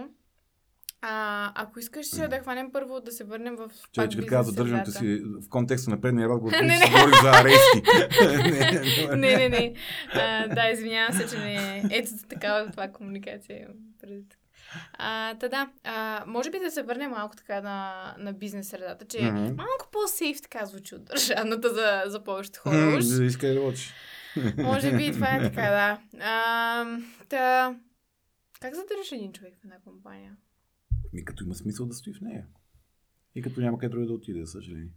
[1.08, 5.22] А, ако искаш да хванем първо да се върнем в Че, че каза задържането си
[5.24, 7.82] в контекста на предния разговор, Не, не, говори за арести.
[9.16, 9.74] не, не, не, не.
[10.14, 13.68] А, да, извинявам се, че не Ето такава това комуникация.
[14.94, 19.06] А, та да, а, може би да се върнем малко така на, на бизнес средата,
[19.06, 19.44] че Мгм.
[19.44, 22.96] малко по-сейф така звучи от държавната за, за повечето хора.
[22.98, 23.06] Уж.
[23.06, 23.94] Да иска да учи.
[24.58, 26.00] Може би това е така, да.
[26.24, 26.86] А,
[27.30, 27.76] та,
[28.62, 30.32] как задържаш един човек в една компания?
[31.16, 32.48] Ми като има смисъл да стои в нея.
[33.36, 34.92] И като няма къде друго да отиде, за съжаление.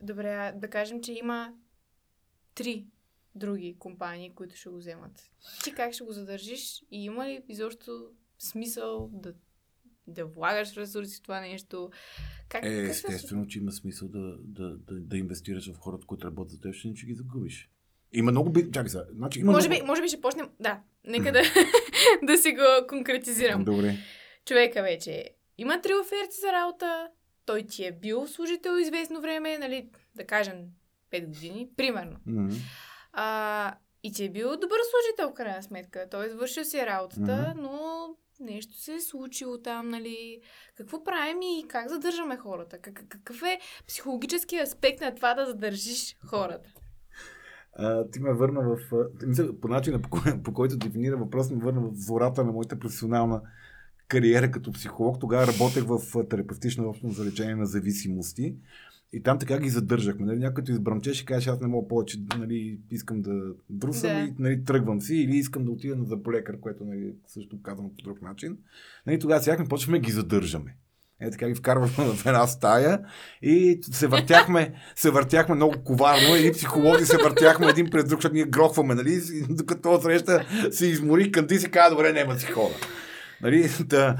[0.00, 1.54] Добре, да кажем, че има
[2.54, 2.86] три
[3.34, 5.30] други компании, които ще го вземат.
[5.64, 9.34] Ти как ще го задържиш и има ли изобщо смисъл да,
[10.06, 11.90] да влагаш ресурси в това нещо?
[12.48, 16.26] Как, Е, как естествено, че има смисъл да, да, да, да инвестираш в хората, които
[16.26, 17.70] работят за теб, ще че ги загубиш.
[18.12, 18.72] Има много би...
[18.72, 19.04] Чакай сега.
[19.12, 19.82] Значи, има Може много...
[19.82, 20.48] би, може би ще почнем...
[20.60, 21.42] Да, нека да,
[22.26, 23.64] да си го конкретизирам.
[23.64, 23.96] Добре.
[24.44, 27.08] Човека вече има три оферти за работа,
[27.46, 30.56] той ти е бил служител известно време, нали, да кажем
[31.12, 32.16] 5 години, примерно.
[32.26, 32.54] Мгм.
[33.12, 36.06] А, и ти е бил добър служител, в крайна сметка.
[36.10, 37.62] Той е свършил си работата, Мгм.
[37.62, 38.06] но
[38.40, 40.40] нещо се е случило там, нали?
[40.76, 42.78] Какво правим и как задържаме хората?
[42.78, 46.70] Как, какъв е психологическия аспект на това да задържиш хората?
[47.72, 48.76] А, ти ме върна в...
[49.26, 52.78] Мисля, по начина, по, кой, по който дефинира въпрос, ме върна в зората на моята
[52.78, 53.42] професионална
[54.10, 55.20] кариера като психолог.
[55.20, 58.54] Тогава работех в терапевтична общност за лечение на зависимости.
[59.12, 60.26] И там така ги задържахме.
[60.26, 64.20] Нали, някой като избранчеше и каже, аз не мога повече, нали, искам да друсам Да.
[64.20, 68.04] и нали, тръгвам си, или искам да отида на зъболекар, което нали, също казвам по
[68.04, 68.58] друг начин.
[69.06, 70.76] Нали, тогава сядахме, почваме ги задържаме.
[71.20, 73.00] Е, така ги вкарвахме в една стая
[73.42, 76.34] и се въртяхме, се въртяхме много коварно.
[76.34, 79.20] Едни психолози се въртяхме един през друг, защото ние грохваме, нали?
[79.32, 82.74] И докато среща се измори, кънти си казва, добре, няма си хора.
[83.42, 83.68] Нали?
[83.86, 84.16] Да,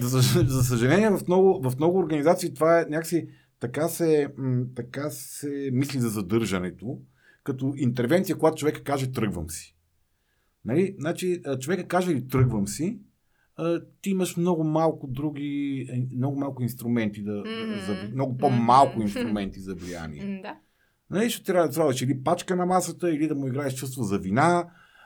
[0.00, 3.28] за, за съжаление, в много, в много организации това е някакси
[3.60, 4.28] така се,
[4.76, 6.98] така се мисли за задържането,
[7.44, 9.76] като интервенция, когато човека каже тръгвам си.
[10.64, 10.96] Нали?
[10.98, 12.98] Значи, човека каже ли тръгвам си,
[14.00, 17.80] ти имаш много малко други, е, много малко инструменти, да, Мгм.
[17.86, 20.40] за, много по-малко инструменти за влияние.
[20.42, 20.56] Да.
[21.10, 24.18] Нали, ще трябва да слагаш или пачка на масата, или да му играеш чувство за
[24.18, 24.64] вина,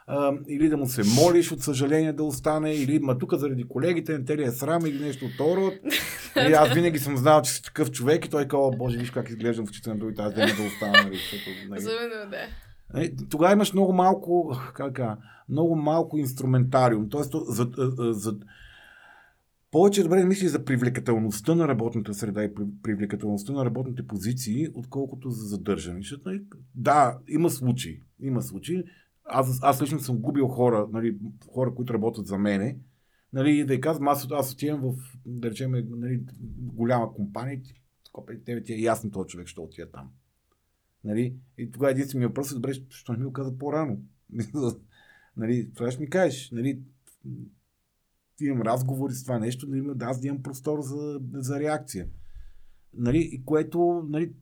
[0.08, 4.18] а, или да му се молиш от съжаление да остане, или ма тук заради колегите,
[4.18, 5.74] не те ли е срам или нещо от род.
[6.48, 9.28] И аз винаги съм знал, че си такъв човек и той казал, боже, виж как
[9.28, 10.92] изглеждам в очите на другите, аз да не да остана.
[10.92, 11.18] Нали,
[11.68, 11.78] нали.
[11.78, 12.46] Особено, да.
[12.94, 15.00] Нали, Тогава имаш много малко, как
[15.48, 17.08] много малко инструментариум.
[17.08, 17.70] Тоест, за,
[18.12, 18.36] за,
[19.70, 24.68] повече добре да мислиш за привлекателността на работната среда и при- привлекателността на работните позиции,
[24.74, 26.00] отколкото за задържане.
[26.74, 28.00] Да, има случаи.
[28.20, 28.84] Има случаи.
[29.28, 31.18] Аз, аз лично съм губил хора, нали,
[31.52, 32.78] хора, които работят за мене.
[33.32, 34.94] Нали, и да й казвам, аз, аз отивам в,
[35.26, 36.20] да речем, нали,
[36.58, 37.60] голяма компания,
[38.32, 40.10] и тебе ти е ясно този човек, ще отида там.
[41.04, 41.36] Нали?
[41.58, 43.98] И тогава единственият въпрос е, добре, защо не ми го каза по-рано?
[45.36, 46.50] нали, това ще ми кажеш.
[46.50, 46.82] Нали,
[48.40, 52.08] имам разговори с това нещо, нали, да, аз да имам простор за, за реакция.
[52.94, 54.32] Нали, и което, нали,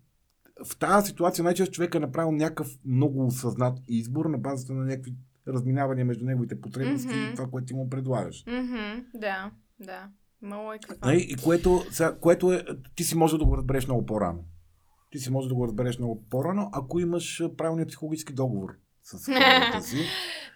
[0.65, 5.15] в тази ситуация най-често човек е направил някакъв много осъзнат избор на базата на някакви
[5.49, 7.33] разминавания между неговите потребности Мгм.
[7.33, 8.45] и това, което ти му предлагаш.
[8.47, 10.09] Мгм, да, да.
[10.43, 11.09] Много е какво.
[11.09, 12.65] Нали, и което, сега, което е,
[12.95, 14.45] ти си може да го разбереш много по-рано.
[15.11, 18.69] Ти си може да го разбереш много по-рано, ако имаш правилния психологически договор
[19.03, 19.97] с хората си.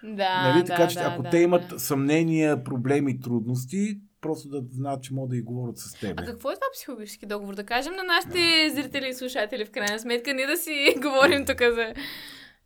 [0.02, 0.62] Да, нали?
[0.62, 1.78] да, така че да, ако да, те имат да.
[1.78, 6.20] съмнения, проблеми, трудности, просто да знаят, че могат да и говорят с теб.
[6.20, 7.54] А какво е това психологически договор?
[7.54, 11.58] Да кажем на нашите зрители и слушатели в крайна сметка, не да си говорим тук
[11.60, 11.94] за...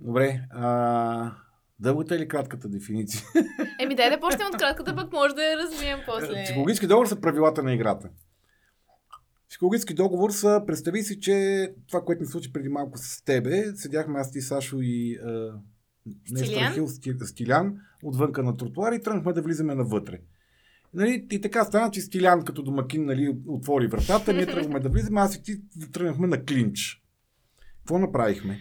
[0.01, 0.41] Добре.
[0.51, 1.33] А,
[1.79, 3.23] дългата или кратката дефиниция?
[3.81, 6.45] Еми дай да почнем от кратката, пък може да я развием после.
[6.45, 8.09] Психологически договор са правилата на играта.
[9.49, 14.19] Психологически договор са, представи си, че това, което ми случи преди малко с тебе, седяхме
[14.19, 15.53] аз ти, Сашо и а,
[16.37, 16.73] Стилян?
[16.73, 16.89] Хил,
[17.27, 20.21] Стилян, отвънка на тротуара и тръгнахме да влизаме навътре.
[20.95, 25.21] Нали, и така стана, че Стилян като домакин нали, отвори вратата, ние тръгваме да влизаме,
[25.21, 25.57] аз и ти
[25.93, 27.03] тръгнахме на клинч.
[27.79, 28.61] Какво направихме?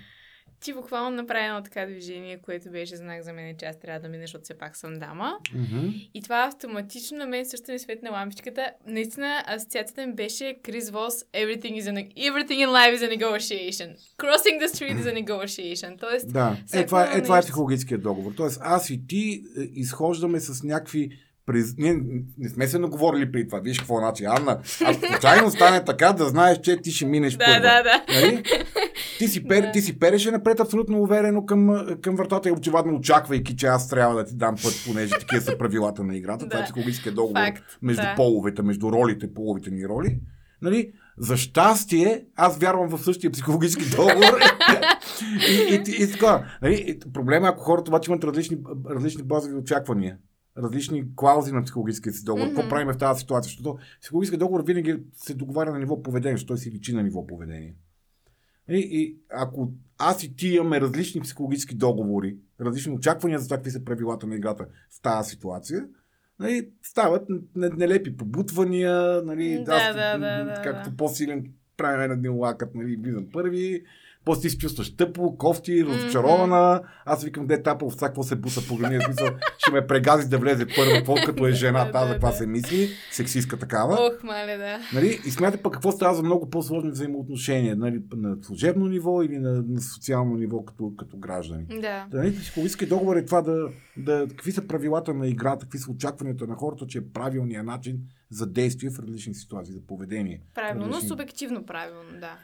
[0.63, 4.09] Ти буквално направи едно така движение, което беше знак за мен, че аз трябва да
[4.09, 5.33] мина, защото все пак съм дама.
[5.43, 6.09] Mm-hmm.
[6.13, 8.71] И това автоматично на мен също ми светна лампичката.
[8.87, 13.89] Наистина, асоциацията ми беше Крис Вос, everything, is a, everything in life is a negotiation.
[14.17, 15.99] Crossing the street is a negotiation.
[15.99, 18.33] Тоест, Да, е, това, е, това е психологическият договор.
[18.33, 21.09] Тоест, аз и ти е, изхождаме с някакви.
[21.45, 21.77] През...
[21.77, 21.99] Ние
[22.37, 23.59] не сме се наговорили при това.
[23.59, 24.59] Виж какво значи, Анна.
[24.85, 27.59] Ако случайно стане така, да знаеш, че ти ще минеш Да, първа.
[27.61, 28.03] да, да.
[28.13, 28.43] Нали?
[29.17, 29.71] Ти, си пер, Да.
[29.71, 34.15] ти си переше напред абсолютно уверено към, към вратата и очевидно очаквайки, че аз трябва
[34.15, 36.45] да ти дам път, понеже такива са правилата на играта.
[36.49, 36.65] Това е Да.
[36.65, 38.13] психологическия договор Факт, между да.
[38.15, 40.19] половете, между ролите, половите ни роли.
[40.61, 40.91] Нали?
[41.17, 44.39] За щастие, аз вярвам в същия психологически договор.
[45.49, 46.45] и, и, и, и така.
[46.61, 46.85] Нали?
[46.87, 48.57] И Проблема е, ако хората обаче имат различни,
[48.89, 50.17] различни базови очаквания,
[50.57, 52.47] различни клаузи на психологическия си договор.
[52.47, 52.69] Какво Мгм.
[52.69, 53.49] правим в тази ситуация?
[53.49, 57.27] Защото психологическия договор винаги се договаря на ниво поведение, защото той си личи на ниво
[57.27, 57.75] поведение.
[58.69, 63.71] И, и ако аз и ти имаме различни психологически договори, различни очаквания за това какви
[63.71, 65.87] са правилата на играта в тази ситуация,
[66.39, 70.97] нали, стават нелепи побутвания, нали, Да, аз, да, да, да, както да.
[70.97, 71.45] по-силен
[71.77, 73.83] правим на един лакът, нали, влизам първи,
[74.25, 76.81] после ти се чувстваш тъпо, кофти, разочарована.
[77.05, 80.37] Аз викам, де тапа овца, какво се буса по грани, смисъл, ще ме прегази да
[80.37, 82.31] влезе първо, какво като е жена, тази да.
[82.31, 83.93] се мисли, сексистка такава.
[83.93, 84.79] Ох, мале, да.
[84.93, 85.19] Нали?
[85.25, 88.01] И смятай пък какво става за много по-сложни взаимоотношения, нали?
[88.15, 91.65] на служебно ниво или на, на социално ниво като, като граждани.
[91.81, 92.05] Да.
[92.13, 92.35] Нали?
[92.39, 96.55] Психологически договор е това да, да, какви са правилата на играта, какви са очакванията на
[96.55, 100.41] хората, че е правилният начин за действие в различни ситуации, за поведение.
[100.55, 102.37] Правилно, но Различни- субективно правилно, да.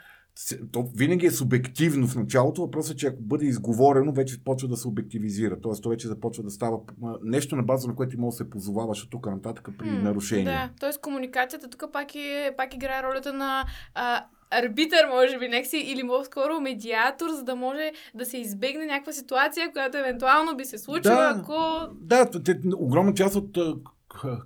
[0.71, 2.61] То винаги е субективно в началото.
[2.61, 5.61] Въпросът е, че ако бъде изговорено, вече почва да се обективизира.
[5.61, 6.79] Тоест, то вече започва да става
[7.23, 10.01] нещо на база, на което ти може да се позоваваш от тук нататък при М,
[10.01, 10.45] нарушения.
[10.45, 11.01] Да, т.е.
[11.01, 16.61] комуникацията тук пак, е, пак играе ролята на а, арбитър, може би, некси, или по-скоро
[16.61, 21.39] медиатор, за да може да се избегне някаква ситуация, която евентуално би се случила, Да.
[21.39, 21.87] ако...
[22.01, 23.57] Да, те, огромна част от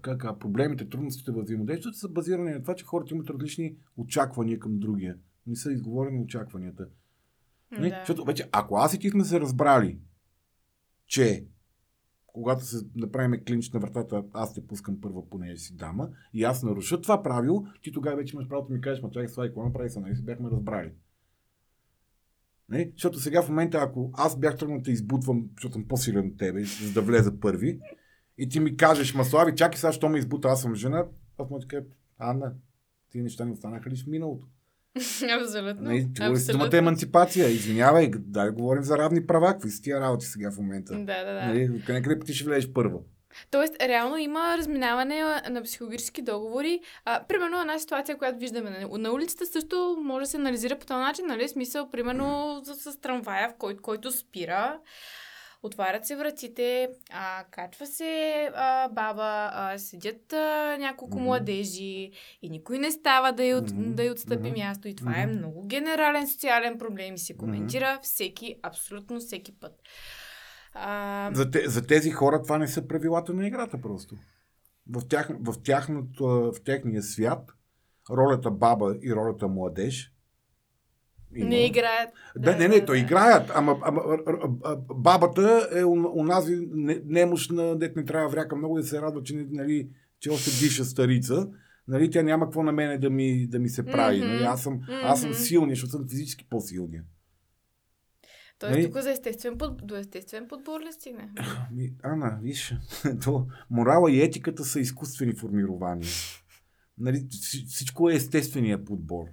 [0.02, 4.72] как, проблемите, трудностите във взаимодействието са базирани на това, че хората имат различни очаквания към
[4.80, 5.16] другия.
[5.48, 6.88] Не са изговорени очакванията.
[7.72, 7.90] Да.
[8.00, 10.00] Защото вече, ако аз и ти сме се разбрали,
[11.08, 11.46] че
[12.28, 16.64] когато се направим клинч на вратата, аз те пускам първа, понеже си дама, и аз
[16.64, 19.64] наруша това правило, ти тогава вече имаш правото да ми кажеш, ма чакай, слай, какво
[19.64, 20.92] направи са, нали се бяхме разбрали.
[22.70, 22.92] Не?
[22.94, 26.38] Защото сега в момента, ако аз бях тръгнал да те избутвам, защото съм по-силен от
[26.38, 27.80] тебе, за да влеза първи,
[28.38, 31.06] и ти ми кажеш, ма Слави, чакай сега, що ме избута, аз съм жена,
[31.38, 31.86] аз му ти кажа,
[32.18, 32.54] Анна,
[33.10, 34.48] тия неща не останаха ли в миналото?
[35.42, 35.90] Абсолютно.
[35.90, 36.78] Не, чува ли си думата Абсолютно.
[36.78, 37.50] емансипация?
[37.50, 39.54] Извинявай, дай говорим за равни права.
[39.54, 40.94] Какви са тия работи сега в момента?
[40.94, 41.46] Да, да, да.
[41.46, 43.00] Нали, къде, ти ще влезеш първа?
[43.52, 46.80] Тоест, реално има разминаване на психологически договори.
[47.06, 50.86] А, примерно, една ситуация, която виждаме на, на улицата, също може да се анализира по
[50.86, 51.50] този начин, нали?
[51.50, 54.80] Смисъл, примерно, с, с трамвая, в кой, който спира.
[55.64, 61.26] Отварят се вратите, а, качва се а, баба, а, седят а, няколко Мгм.
[61.26, 63.96] младежи и никой не става да й, от, Мгм.
[63.96, 64.60] да й отстъпи Мгм.
[64.60, 64.88] място.
[64.88, 65.38] И това е Мгм.
[65.38, 69.82] много генерален социален проблем и се коментира всеки, абсолютно всеки път.
[70.74, 74.16] А, За, те, за тези хора това не са правилата на играта просто.
[74.90, 77.52] В, тях, в, тяхното, в техния свят
[78.10, 80.13] ролята баба и ролята младеж
[81.36, 81.50] има.
[81.50, 82.10] не играят.
[82.38, 84.02] Да, не, не, то играят, ама, ама
[84.90, 89.48] бабата е у- унази не- немощна, дет не трябва вряка много да се радва, че,
[89.50, 91.48] нали, че още диша старица.
[91.88, 94.18] Нали, тя няма какво на мене да ми, да ми се прави.
[94.18, 94.28] Мгм.
[94.28, 97.04] Нали, аз, съм, аз съм силния, защото съм физически по-силния.
[98.60, 98.86] Тоест, Нали?
[98.86, 99.88] тук за естествен под...
[99.88, 101.30] до естествен подбор ли стигне?
[101.70, 102.76] Ами, Ана, виж,
[103.24, 106.08] то, морала и етиката са изкуствени формирования.
[106.98, 109.26] Нали, вси- всичко е естествения подбор.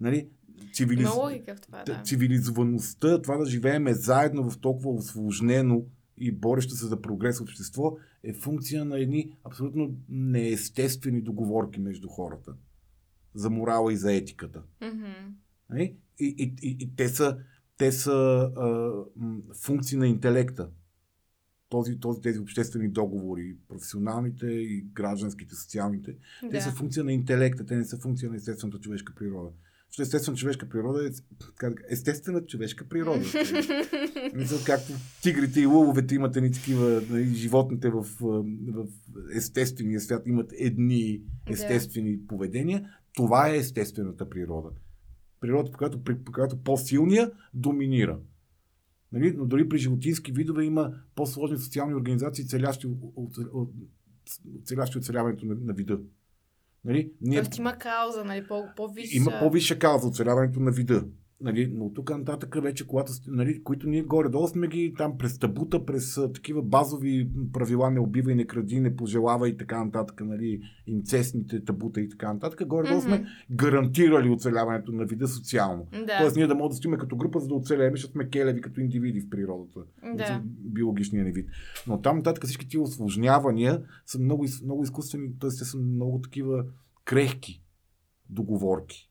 [0.00, 0.28] Нали,
[0.72, 1.08] цивилиз...
[1.16, 2.02] Логика в това, да.
[2.04, 5.84] цивилизоваността, това да живееме заедно в толкова осложнено
[6.16, 12.54] и борещо се за прогрес общество, е функция на едни абсолютно неестествени договорки между хората.
[13.34, 14.62] За морала и за етиката.
[15.70, 15.96] Нали?
[16.20, 17.38] И, и, и, и те са,
[17.76, 18.12] те са
[18.56, 18.92] а,
[19.54, 20.68] функции на интелекта.
[21.68, 26.16] Този, този, тези обществени договори, професионалните и гражданските, социалните,
[26.50, 26.76] те са Да.
[26.76, 29.50] функция на интелекта, те не са функция на естествената човешка природа.
[29.94, 33.24] Защото естествена човешка природа е да естествена човешка природа.
[34.34, 34.92] Мисля, както
[35.22, 38.86] тигрите и лъвовете имат едни такива, нали, животните в, в
[39.34, 41.20] естествения свят имат едни,
[41.50, 42.90] естествени поведения.
[43.12, 44.70] Това е естествената природа.
[45.40, 48.18] Природата, по която, по която по-силния доминира.
[49.12, 49.32] Нали?
[49.36, 52.88] Но дори при животински видове има по-сложни социални организации, целящи,
[54.64, 56.00] целящи оцеляването на, на вида.
[56.84, 57.12] Нали?
[57.20, 57.38] Ние...
[57.38, 58.46] Тоест има кауза, нали?
[58.48, 59.16] По, по-висша...
[59.16, 61.04] Има по-висша кауза оцеляването на вида.
[61.44, 65.86] Нали, но тук нататък вече, когато, нали, които ние горе-долу сме ги там през табута,
[65.86, 71.64] през такива базови правила, не убива не кради, не пожелава и така нататък, нали, инцестните
[71.64, 73.04] табута и така нататък, горе-долу mm-hmm.
[73.04, 75.86] сме гарантирали оцеляването на вида социално.
[76.06, 76.18] Да.
[76.18, 78.80] Тоест ние да можем да стоим като група, за да оцелеем, защото сме келеви като
[78.80, 79.80] индивиди в природата,
[80.14, 80.42] да.
[80.44, 81.48] биологичния ни вид.
[81.86, 85.50] Но там нататък всички тия осложнявания са много, много изкуствени, т.е.
[85.50, 86.64] те са много такива
[87.04, 87.62] крехки
[88.30, 89.10] договорки.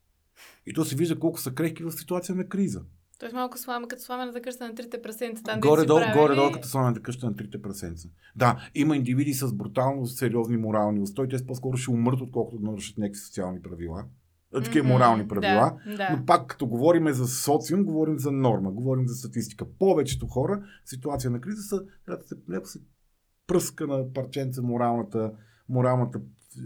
[0.65, 2.81] И то се вижда колко са крехки в ситуация на криза.
[3.19, 5.43] Тоест малко слама, като сламената къща на трите прасенца.
[5.43, 6.19] Там горе-долу, правили...
[6.19, 8.07] горе-долу като сламената къща на трите прасенца.
[8.35, 11.29] Да, има индивиди с брутално сериозни морални устои.
[11.29, 14.05] Те по-скоро ще умрат, отколкото да нарушат някакви социални правила.
[14.53, 15.77] Такива mm-hmm, морални правила.
[15.85, 16.17] Да, да.
[16.17, 19.65] Но пак, като говорим за социум, говорим за норма, говорим за статистика.
[19.79, 22.79] Повечето хора в ситуация на криза са, трябва да се, леко се
[23.47, 25.31] пръска на парченца моралната,
[25.69, 26.21] моралната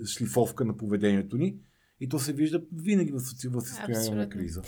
[0.06, 1.58] шлифовка на поведението ни
[2.00, 3.20] и то се вижда винаги в,
[3.62, 4.62] състояние на криза.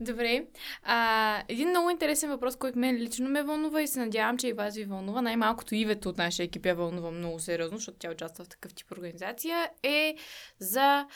[0.00, 0.46] Добре.
[0.82, 4.52] А, един много интересен въпрос, който мен лично ме вълнува и се надявам, че и
[4.52, 5.22] вас ви вълнува.
[5.22, 8.90] Най-малкото Ивето от нашия екип я вълнува много сериозно, защото тя участва в такъв тип
[8.92, 10.16] организация, е
[10.58, 11.06] за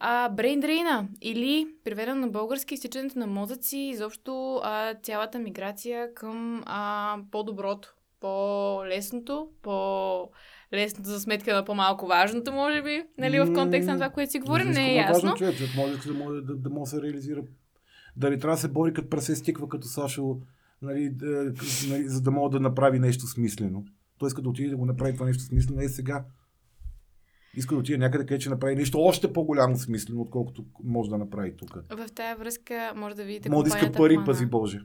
[0.00, 7.18] а, брейндрейна или приведено на български изтичането на мозъци, изобщо а, цялата миграция към а,
[7.30, 10.30] по-доброто, по-лесното, по
[10.72, 14.38] лесното за сметка на по-малко важното, може би, нали, в контекста на това, което си
[14.38, 15.30] говорим, не е ясно.
[15.30, 17.42] Важно, човек, може да, може, да, да може да се реализира.
[18.16, 20.40] Дали трябва да се бори като прасе стиква като Сашо,
[20.82, 21.52] нали, да,
[21.88, 23.84] нали, за да може да направи нещо смислено.
[24.18, 26.24] Той иска да отиде да го направи това нещо смислено е сега.
[27.56, 31.56] Иска да отиде някъде, където ще направи нещо още по-голямо смислено, отколкото може да направи
[31.56, 31.78] тук.
[31.90, 33.50] В тая връзка може да видите.
[33.50, 34.80] Може да иска пари, пази Боже.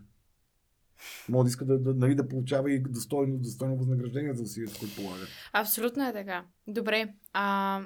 [1.30, 4.96] Може да иска да, да, нали, да получава и достойно, достойно възнаграждение за усилията, които
[4.96, 5.24] полага.
[5.54, 6.46] Абсолютно е така.
[6.68, 7.14] Добре.
[7.34, 7.82] А,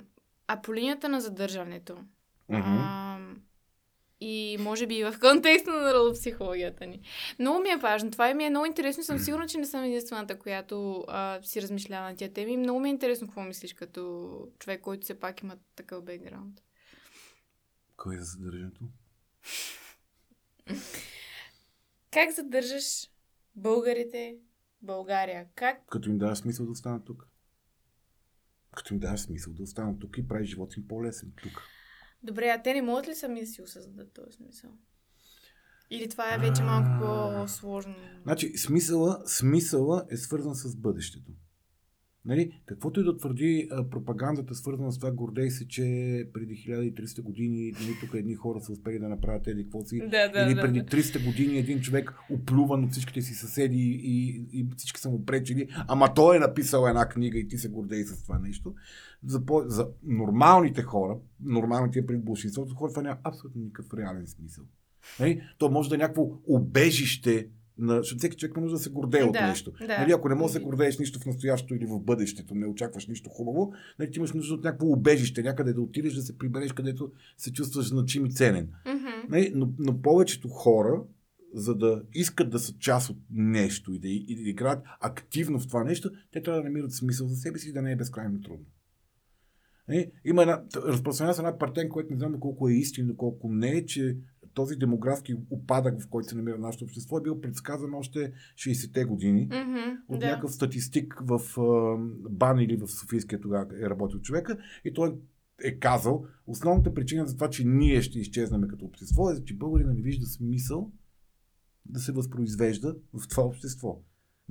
[0.48, 1.94] а по линията на задържането.
[1.94, 2.64] Mm-hmm.
[2.66, 3.20] А,
[4.22, 7.02] и може би и в контекста на народопсихологията ни.
[7.40, 8.12] Много ми е важно.
[8.12, 9.04] Това ми е много интересно.
[9.04, 12.58] Съм сигурна, че не съм единствената, която а, си размишлява на тия теми.
[12.58, 16.62] Много ми е интересно какво мислиш като човек, който все пак има такъв бекграунд.
[17.98, 18.82] Кой е за задържането?
[22.12, 23.10] Как задържаш
[23.56, 24.38] българите
[24.82, 25.48] България?
[25.56, 25.88] Как?
[25.88, 27.28] Като им дава смисъл да останат тук.
[28.76, 31.62] Като им дава смисъл да останат тук и прави живота им по-лесен тук.
[32.24, 34.72] Добре, а те не могат ли сами да си осъздадат този смисъл?
[35.90, 37.96] Или това е вече малко по-сложно?
[38.24, 41.32] Значи, смисъла, смисъла е свързан с бъдещето.
[42.26, 45.84] Нали, каквото и да твърди а, пропагандата, свързана с това, гордей се, че
[46.34, 50.00] преди 1300 години нали, тук едни хора са успели да направят еди какво си.
[50.00, 50.86] Да, да, или да, преди да.
[50.86, 55.68] 300 години един човек оплюван от всичките си съседи и, и всички са му пречили,
[55.88, 58.74] ама той е написал една книга и ти се гордей с това нещо.
[59.26, 64.64] За, по, за нормалните хора, нормалните пред большинството хора, това няма абсолютно никакъв реален смисъл.
[65.20, 65.42] Нали?
[65.58, 67.48] То може да е някакво обежище
[67.78, 69.72] на, защото всеки човек може да се гордее от Да, нещо.
[69.72, 69.98] да.
[69.98, 73.08] Нали, ако не можеш да се гордееш нищо в настоящето или в бъдещето, не очакваш
[73.08, 76.74] нищо хубаво, нали, ти имаш нужда от някакво убежище, някъде да отидеш да се прибереш,
[76.74, 78.70] където се чувстваш значим и ценен.
[78.88, 79.08] Мгм.
[79.30, 81.04] Нали, но, но повечето хора,
[81.54, 85.68] за да искат да са част от нещо и да, и да играят активно в
[85.68, 88.42] това нещо, те трябва да намират смисъл за себе си и да не е безкрайно
[88.42, 88.66] трудно.
[89.88, 93.70] Нали, има една, разпространява се една партен, което не знам колко е истина, колко не
[93.70, 94.18] е, че
[94.54, 99.46] този демографски упадък, в който се намира нашето общество, е бил предсказан още 60-те години
[99.46, 99.80] Мгм.
[100.08, 100.26] от Да.
[100.26, 101.42] някакъв статистик в
[102.30, 105.16] Бан или в Софийския тогава е работил човека и той
[105.64, 109.94] е казал, основната причина за това, че ние ще изчезнем като общество е, че българина
[109.94, 110.92] не вижда смисъл
[111.86, 114.02] да се възпроизвежда в това общество.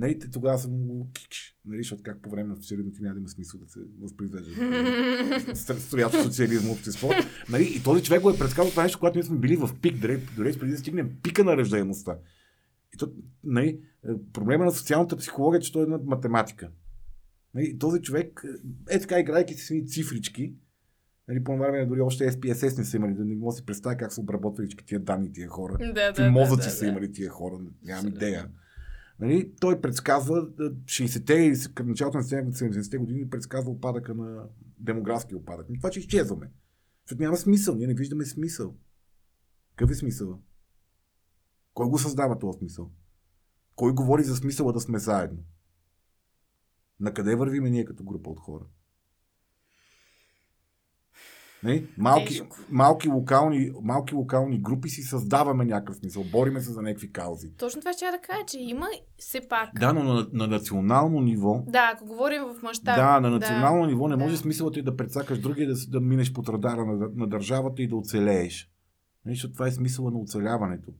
[0.01, 3.21] Нали, тогава съм го кикш, нали, защото как по време на социализма ти няма да
[3.21, 4.51] има смисъл да се възпроизвежда
[5.55, 7.09] в стоят социализма общество.
[7.51, 9.99] Нали, и този човек го е предсказал това нещо, когато ние сме били в пик,
[9.99, 12.19] дори, дори преди да стигнем пика на ръждаемостта.
[12.95, 13.13] И то,
[13.45, 16.71] нали, е, проблема на социалната психология е, че той е една математика.
[17.55, 18.45] Нали, този човек,
[18.91, 20.55] е така, играйки си цифрички,
[21.29, 23.97] нали, по време дори още SPSS не са имали, да не мога да си представя
[23.97, 25.77] как са обработвали тия данни тия хора.
[25.79, 26.91] Да, Какви да, мозъци да, са да.
[26.91, 28.49] имали тия хора, нямам идея.
[29.21, 34.49] Нали, той предсказва да, 60-те и към началото на 70-те години предсказва опадъка на
[34.79, 35.67] демографски опадък.
[35.79, 36.51] Това, че изчезваме.
[37.07, 37.75] Защото няма смисъл.
[37.75, 38.77] Ние не виждаме смисъл.
[39.77, 40.43] Какъв е смисъл?
[41.75, 42.91] Кой го създава този смисъл?
[43.77, 45.45] Кой говори за смисъла да сме заедно?
[47.01, 48.65] На къде вървиме ние като група от хора?
[51.63, 51.87] Не?
[51.99, 52.57] Малки, Тежко.
[52.71, 56.25] малки, локални, малки локални групи си създаваме някакъв смисъл.
[56.33, 57.53] Бориме се за някакви каузи.
[57.59, 58.87] Точно това ще я да кажа, че има
[59.19, 59.71] все пак.
[59.81, 61.65] Да, но на, на национално ниво.
[61.69, 62.97] Да, ако говорим в мащаб.
[62.97, 64.25] Да, на национално ниво не да.
[64.25, 67.89] може смисълът ти да прецакаш другия, да, да минеш под радара на, на държавата и
[67.89, 68.71] да оцелееш.
[69.25, 70.91] Нали, Защото това е смисъла на оцеляването.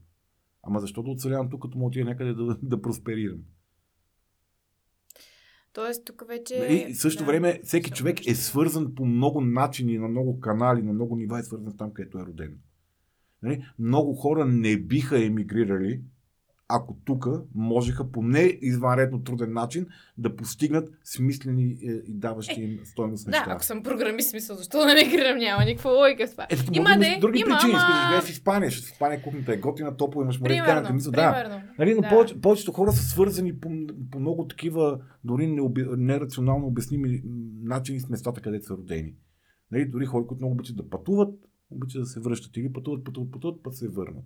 [0.63, 3.39] Ама защо да оцелявам тук, като мога отида някъде да, да просперирам?
[5.73, 6.55] Тоест, тук вече.
[6.55, 10.81] И в същото да, време всеки човек е свързан по много начини, на много канали,
[10.81, 12.57] на много нива е свързан там, където е роден.
[13.43, 13.65] Нали?
[13.79, 16.01] Много хора не биха емигрирали,
[16.71, 19.85] ако тук можеха по не извънредно труден начин
[20.17, 23.45] да постигнат смислени е, и даващи им стойност Да, неща.
[23.47, 25.37] ако съм програмист, смисъл, защо да не мигрирам?
[25.37, 26.47] Няма никаква логика в това.
[26.49, 27.73] Ето, Има де, други има, причини.
[27.73, 30.57] Искаш да живееш в Испания, защото в Испания кухнята е готина, топло, имаш море и
[30.57, 30.95] така Примерно, нататък.
[30.95, 31.63] Мисля, да.
[31.79, 32.09] Нали, но да.
[32.09, 33.69] повече, повечето хора са свързани по,
[34.11, 37.21] по много такива, дори необи, нерационално обясними
[37.63, 39.13] начини с местата, където са родени.
[39.71, 41.33] Нали, дори хора, които много обичат да пътуват,
[41.69, 44.25] обичат да се връщат или пътуват, пътуват, пътуват, път се върнат.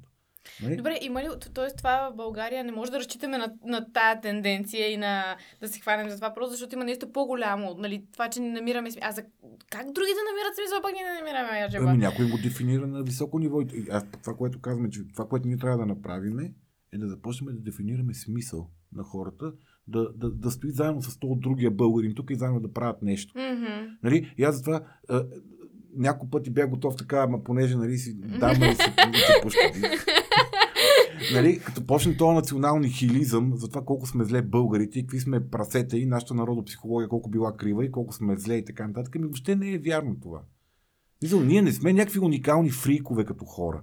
[0.64, 0.76] Нали?
[0.76, 1.76] Добре, има ли, т.е.
[1.78, 5.80] това в България не може да разчитаме на, на тая тенденция и на да се
[5.80, 7.76] хванем за това, просто защото има нещо по-голямо.
[7.78, 9.10] Нали, това, че не намираме смисъл.
[9.10, 9.22] А за
[9.72, 13.04] как други да намират смисъл, пък ние не намираме я Ами някой го дефинира на
[13.04, 13.62] високо ниво.
[13.62, 16.54] И аз това, което казваме, че това, което ние трябва да направим е
[16.98, 19.54] да започнем да дефинираме смисъл на хората,
[19.88, 23.34] да, да, да стои заедно с този другия българин тук и заедно да правят нещо.
[23.34, 23.98] Mm-hmm.
[24.04, 24.34] Нали?
[24.38, 24.82] И аз затова
[25.98, 28.94] няколко пъти бях готов така, ама понеже нали, си дама и се,
[29.50, 30.25] се.
[31.34, 35.50] Нали, като почне този национал нихилизъм за това колко сме зле българите и какви сме
[35.50, 39.22] прасета и нашата народопсихология колко била крива и колко сме зле и така нататък, ми
[39.22, 40.42] въобще не е вярно това.
[41.24, 43.82] Мисъл, ние не сме някакви уникални фрикове като хора.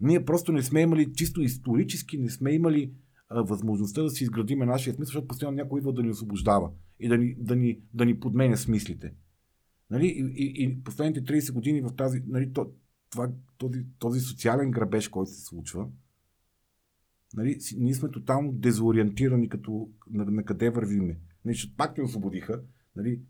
[0.00, 2.92] Ние просто не сме имали, чисто исторически, не сме имали
[3.28, 6.70] а, възможността да си изградиме нашия смисъл, защото постоянно някой идва да ни освобождава
[7.00, 9.12] и да ни, да ни, да ни подменя смислите.
[9.90, 10.06] Нали?
[10.06, 12.70] И, и, и последните 30 години в тази, нали, то,
[13.10, 15.86] това, този, този социален грабеж, който се случва,
[17.34, 21.18] нали, ние сме тотално дезориентирани като на, на къде вървиме.
[21.44, 22.60] Нали, защото пак ни освободиха.
[22.96, 23.20] Нали,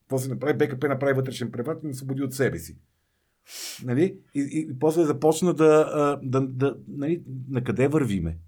[0.00, 0.58] какво се направи?
[0.58, 2.78] БКП направи вътрешен преврат и ни освободи от себе си.
[3.84, 4.18] Нали?
[4.34, 8.38] И, и, и после започна да, да, да нали, на къде вървиме?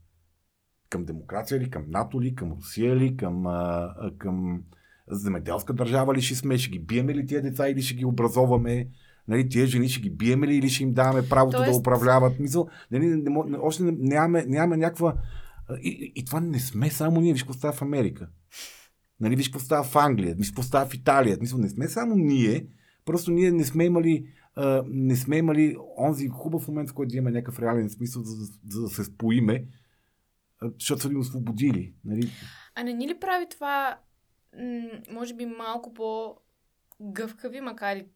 [0.90, 4.62] Към демокрация ли, към НАТО ли, към Русия ли, към, а, към
[5.08, 8.88] земеделска държава ли ще сме, ще ги биеме ли тия деца или ще ги образоваме,
[9.28, 12.40] нали, тия жени ще ги биеме ли или ще им даваме правото Тоест- да управляват.
[12.40, 15.14] Мисъл, нали, не, мо- още не- нямаме, нямаме някаква...
[15.82, 18.28] И, и, това не сме само ние, виж какво става в Америка.
[19.20, 21.38] Нали, виж какво става в Англия, виж какво става в Италия.
[21.40, 22.66] Мисъл, не сме само ние,
[23.04, 27.16] просто ние не сме имали а, не сме имали онзи хубав момент, в който да
[27.16, 29.64] имаме някакъв реален смисъл, за, да- за да се споиме,
[30.74, 31.94] защото са ни освободили.
[32.04, 32.30] Нали?
[32.74, 33.98] А не ни ли прави това,
[34.54, 38.06] м- може би малко по-гъвкави, макар и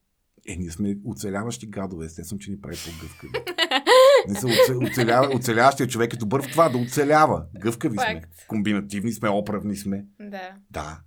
[0.48, 3.32] Е, ние сме оцеляващи гадове, естествено, че ни прави по-гъвкави.
[4.28, 7.44] Не са оце, оцелява, оцеляващия човек е добър в това да оцелява.
[7.60, 8.20] Гъвкави сме.
[8.20, 8.46] Факт.
[8.48, 10.04] Комбинативни сме, оправни сме.
[10.20, 10.50] да.
[10.70, 11.00] Да.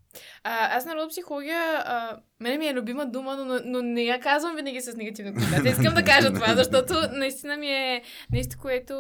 [0.43, 4.81] А, аз народопсихология, а, мене ми е любима дума, но, но не я казвам винаги
[4.81, 5.71] с негативна конотация.
[5.71, 8.93] Искам да кажа това, защото наистина ми е нещо, което...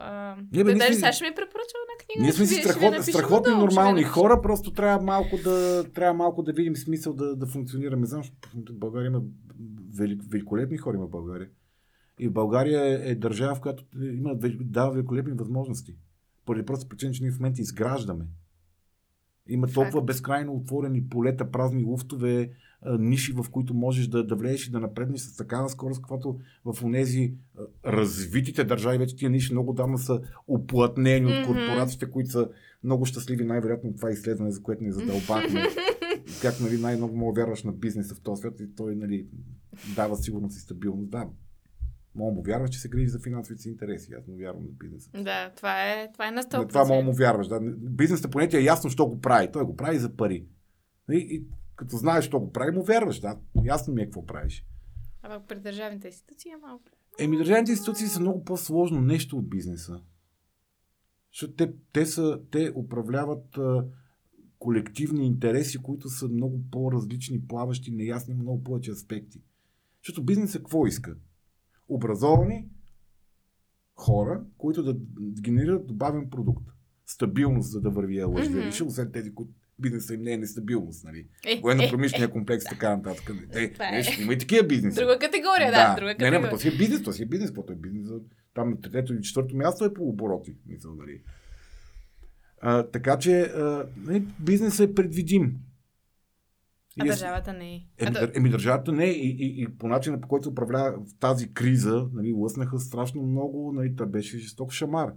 [0.00, 2.22] А, Не, бе, да, даже сме- сега ще ми е препоръчал една книга.
[2.22, 6.76] Ние сме си страхот, страхотни нормални хора, просто трябва малко да, трябва малко да видим
[6.76, 8.06] смисъл да, да функционираме.
[8.06, 9.20] Знам, че в България има
[9.98, 11.48] велик, великолепни хора има в България.
[12.18, 15.96] И България е, е държава, в която има, дава великолепни възможности.
[16.46, 18.24] Поради просто причина, че ние в момента изграждаме.
[19.48, 22.50] Има толкова безкрайно отворени полета, празни луфтове,
[22.82, 26.38] а, ниши, в които можеш да, да влезеш и да напреднеш с такава скорост, каквато
[26.64, 27.34] в тези
[27.86, 32.48] развитите държави вече тия ниши много давно са оплътнени от корпорациите, които са
[32.84, 35.62] много щастливи, най-вероятно това изследване, за което ни задълбахме.
[36.42, 39.26] как нали, най-много мога вярваш на бизнеса в този свят и той нали,
[39.96, 41.10] дава сигурност и стабилност.
[41.10, 41.28] Да,
[42.14, 44.12] мога му вярваш, че се грижи за финансовите си интереси.
[44.12, 45.10] Аз му вярвам на бизнеса.
[45.14, 46.68] Да, това е, това е на На 100%.
[46.68, 47.48] това мога му вярваш.
[47.48, 47.60] Да.
[47.76, 49.52] Бизнесът поне ти е ясно, що го прави.
[49.52, 50.46] Той го прави за пари.
[51.12, 51.46] И, и
[51.76, 53.20] като знаеш, що го прави, му вярваш.
[53.20, 53.38] Да.
[53.64, 54.66] Ясно ми е какво правиш.
[55.22, 56.84] А пък при държавните институции е малко.
[57.18, 60.00] Еми, държавните институции са много по-сложно нещо от бизнеса.
[61.32, 63.84] Защото те, те, са, те управляват а,
[64.62, 69.42] колективни интереси, които са много по-различни, плаващи, неясни, много повече аспекти.
[70.02, 71.16] Защото бизнесът какво иска?
[71.88, 72.68] Образовани
[73.94, 74.96] хора, които да
[75.40, 76.64] генерират добавен продукт.
[77.06, 78.26] Стабилност, за да върви е.
[78.26, 78.36] Мгм.
[78.36, 78.86] Mm-hmm.
[78.86, 81.04] освен тези, които бизнесът им не е нестабилност.
[81.04, 81.28] Нали?
[81.46, 83.30] Е, Военно-промишления комплекс, така нататък.
[83.72, 83.98] Това е.
[83.98, 84.22] е.
[84.22, 85.00] Има и такива бизнеси.
[85.00, 86.40] Друга категория, да, друга Не, категория.
[86.40, 88.08] не, но то си е бизнес, то си е бизнес, каквото е бизнес.
[88.54, 90.56] Там на трето и четвърто място е по обороти.
[90.66, 91.20] Мисъл, нали.
[92.64, 95.56] А, така че а, нали, бизнесът е предвидим.
[97.00, 97.86] А И е- държавата не е.
[97.98, 101.52] Еми, А, еми държавата не и, и, и по начина по който управлява в тази
[101.54, 105.12] криза, нали, лъснаха страшно много, нали, та беше жесток шамар.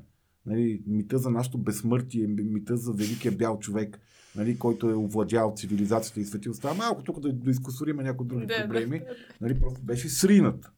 [0.45, 3.99] Нали, мита за нашето безсмъртие, мита за великия бял човек,
[4.35, 6.73] нали, който е овладял цивилизацията и светилостта.
[6.73, 8.99] Малко тук да, да изкусориме някои други да, проблеми.
[8.99, 9.05] да.
[9.41, 10.71] Нали, просто беше сринат.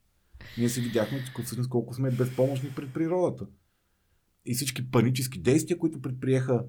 [0.57, 3.45] Ние се видяхме всъщност колко сме безпомощни пред природата.
[4.47, 6.63] И всички панически действия, които предприеха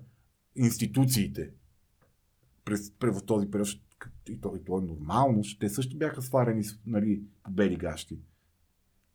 [0.57, 1.51] институциите
[2.65, 3.69] през, през този период,
[4.29, 8.19] и то, и то е нормално, те също бяха сварени с, нали, по бели гащи.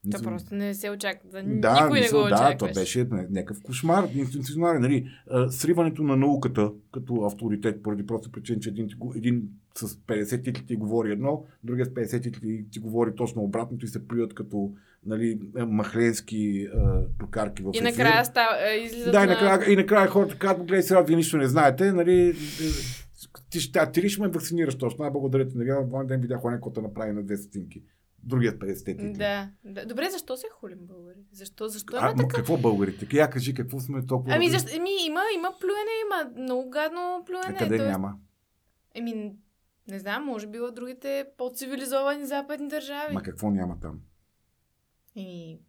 [0.03, 1.43] То Мисля, просто не се очаква.
[1.43, 2.57] Да, да, никой не го да, очакваш.
[2.57, 4.81] това беше ня- някакъв кошмар, институционален.
[4.81, 5.09] Нали,
[5.49, 10.75] сриването на науката като авторитет, поради просто причина, че един, един с 50 титли ти
[10.75, 14.73] говори едно, другия с 50 титли ти говори точно обратното и се плюят като
[15.05, 19.31] нали, махленски а, прокарки в И накрая става, е, излизат Да, и на...
[19.33, 22.33] накрая, и накрая хората казват, гледай сега, вие нищо не знаете, нали, е,
[23.49, 25.01] ти, ще, ти ли ще ме вакцинираш точно?
[25.01, 27.83] Най благодаря ти, нали, в ден видях оня, който направи на две стотинки.
[28.23, 29.13] Другият 50 титли.
[29.13, 29.85] Да, да.
[29.85, 31.19] Добре, защо се хулим българи?
[31.31, 31.67] Защо?
[31.67, 32.35] Защо А, има ма, така?
[32.35, 33.07] какво българите?
[33.13, 34.35] Я кажи какво сме толкова...
[34.35, 34.69] Ами, защо?
[34.75, 37.43] Еми, има, има плюене, има много гадно плюене.
[37.47, 38.13] А къде тоест- няма?
[38.95, 39.33] Еми,
[39.87, 43.13] не знам, може би в другите по-цивилизовани западни държави.
[43.13, 43.99] Ма какво няма там?
[45.15, 45.59] Еми,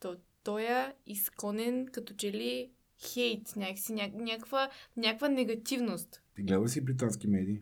[0.00, 6.22] то, той е изконен като че ли хейт, някакси, ня, някаква, някаква негативност.
[6.36, 7.60] Ти гледа си британски медии?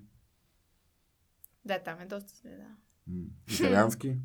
[1.65, 2.77] Да, там е доста зле, да.
[3.07, 3.25] М,
[3.55, 4.17] Италиански?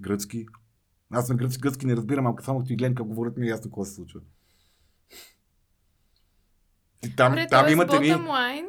[0.00, 0.46] Гръцки?
[1.10, 3.70] Аз на гръцки, гръцки не разбирам, ако само ти гледам как говорят ми е ясно
[3.70, 4.20] какво се случва.
[7.16, 8.14] Там, Добре, там имате ни...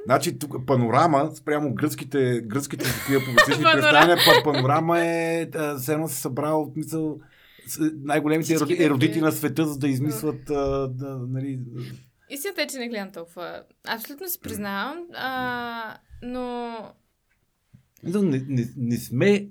[0.05, 3.81] Значи тук панорама, спрямо гръцките, гръцките такива публицистични Панорама.
[3.81, 7.19] представяния, па, панорама е, все едно се събрал мисъл
[7.67, 11.59] с- най-големите еродити на света, за да измислят а, да, нали,
[12.29, 13.61] Истината е, че не гледам толкова.
[13.87, 16.75] Абсолютно си признавам, а, но
[18.03, 19.49] Не, не, не сме.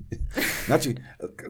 [0.66, 0.94] значи,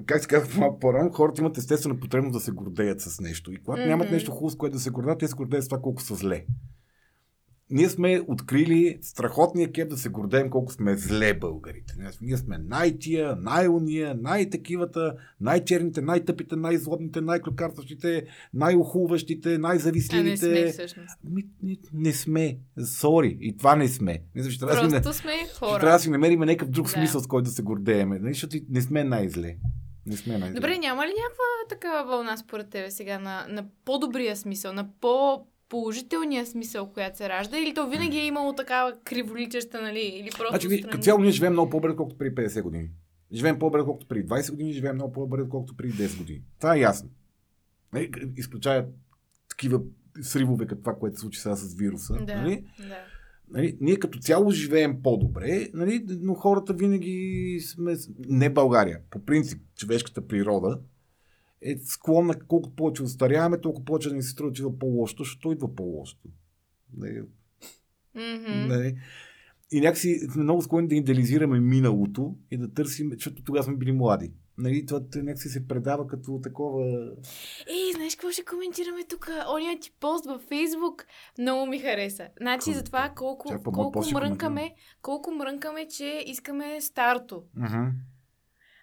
[0.06, 3.52] как се малко по-рано, хората имат естествена потребност да се гордеят с нещо.
[3.52, 4.14] И когато нямат Мгм.
[4.14, 6.44] нещо хубаво, с което да се гордеят, те се гордеят с това колко са зле.
[7.70, 11.94] Ние сме открили страхотния кеп да се гордеем колко сме зле българите.
[11.98, 15.00] Ние сме- сме най-тия, най-уния, най-такивата,
[15.40, 20.36] най-черните, най-тъпите, най-злобните, най-клюкарстващите, най-охулващите, а не най-завистливите.
[20.38, 21.18] сме всъщност.
[21.24, 22.58] Ми, не, не сме.
[22.84, 23.38] Сори.
[23.40, 24.18] И това не сме.
[24.34, 24.42] Трябва
[24.74, 25.80] да сме- Просто сме ще хора.
[25.80, 26.92] трябва да си намерим някакъв друг Да.
[26.92, 28.18] смисъл, с който да се гордееме.
[28.18, 28.32] Нали?
[28.32, 29.56] Защото не сме най-зле.
[30.06, 30.54] Не сме най-зле.
[30.54, 34.88] Добре, няма ли някаква такава вълна според тебе сега на, на по-добрия смисъл, на
[35.70, 37.58] по-положителния смисъл, която се ражда?
[37.58, 40.00] Или то винаги е имало такава криволичеща, нали?
[40.00, 42.88] Или просто Значи, като цяло ние живеем много по-добре, колкото преди 50 години.
[43.32, 46.42] Живеем по-добре, колкото преди 20 години, живеем много по-добре, колкото преди 10 години.
[46.60, 47.10] Това е ясно.
[47.92, 48.10] Нали?
[48.36, 48.86] Изключая
[49.48, 49.80] такива
[50.20, 52.14] сривове, като това, което се случи сега с вируса.
[52.14, 52.64] Да, Нали?
[52.78, 52.98] да.
[53.50, 57.96] Нали, ние като цяло живеем по-добре, нали, но хората винаги сме...
[58.28, 59.00] Не България.
[59.10, 60.78] По принцип, човешката природа
[61.62, 65.52] е склонна, колкото повече остаряваме, толкова повече да ни се струва, че идва по-лошото, защото
[65.52, 66.28] идва по-лошото.
[66.96, 67.22] Нали,
[68.68, 68.96] нали.
[69.72, 73.92] И някакси сме много склонни да идеализираме миналото и да търсим, защото тогава сме били
[73.92, 74.32] млади.
[74.58, 77.12] Нали, това някакси се предава като такова...
[77.68, 79.30] Ей, знаеш какво ще коментираме тук?
[79.54, 81.06] Ония ти пост във Фейсбук
[81.38, 82.28] много ми хареса.
[82.40, 87.44] Значи за това колко, Чакай, па, мой колко мрънкаме, колко мрънкаме, че искаме старто.
[87.58, 87.90] Uh-huh.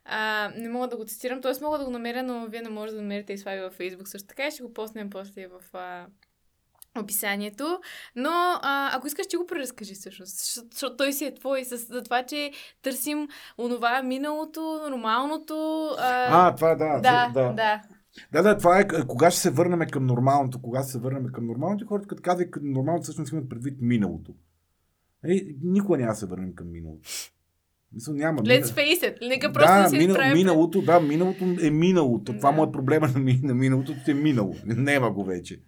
[0.09, 1.63] А, не мога да го цитирам, т.е.
[1.63, 4.27] мога да го намеря, но вие не можете да намерите и слави във Фейсбук също
[4.27, 6.05] така и ще го постнем после в а,
[6.99, 7.79] описанието.
[8.15, 8.29] Но
[8.61, 10.39] а, ако искаш, ти го преразкажи всъщност,
[10.71, 12.51] защото, той си е твой, с, за това, че
[12.81, 13.27] търсим
[13.57, 15.87] онова миналото, нормалното.
[15.99, 16.99] А, А, това да.
[16.99, 17.53] да, да.
[17.53, 17.81] да.
[18.31, 21.47] Да, да, това е кога ще се върнем към нормалното, кога ще се върнем към
[21.47, 24.33] нормалното, хората като казват към нормалното, всъщност имат предвид миналото.
[25.23, 27.09] Е, никога няма да се върнем към миналото.
[27.93, 28.41] Мисъл, няма.
[28.41, 29.27] Let's face it.
[29.27, 30.33] Нека просто да, да, се мина, изправим.
[30.33, 32.33] миналото, да, миналото е миналото.
[32.33, 32.55] Това Да.
[32.57, 34.55] му е проблема на, ми- на миналото, е минало.
[34.65, 35.61] Нема го вече.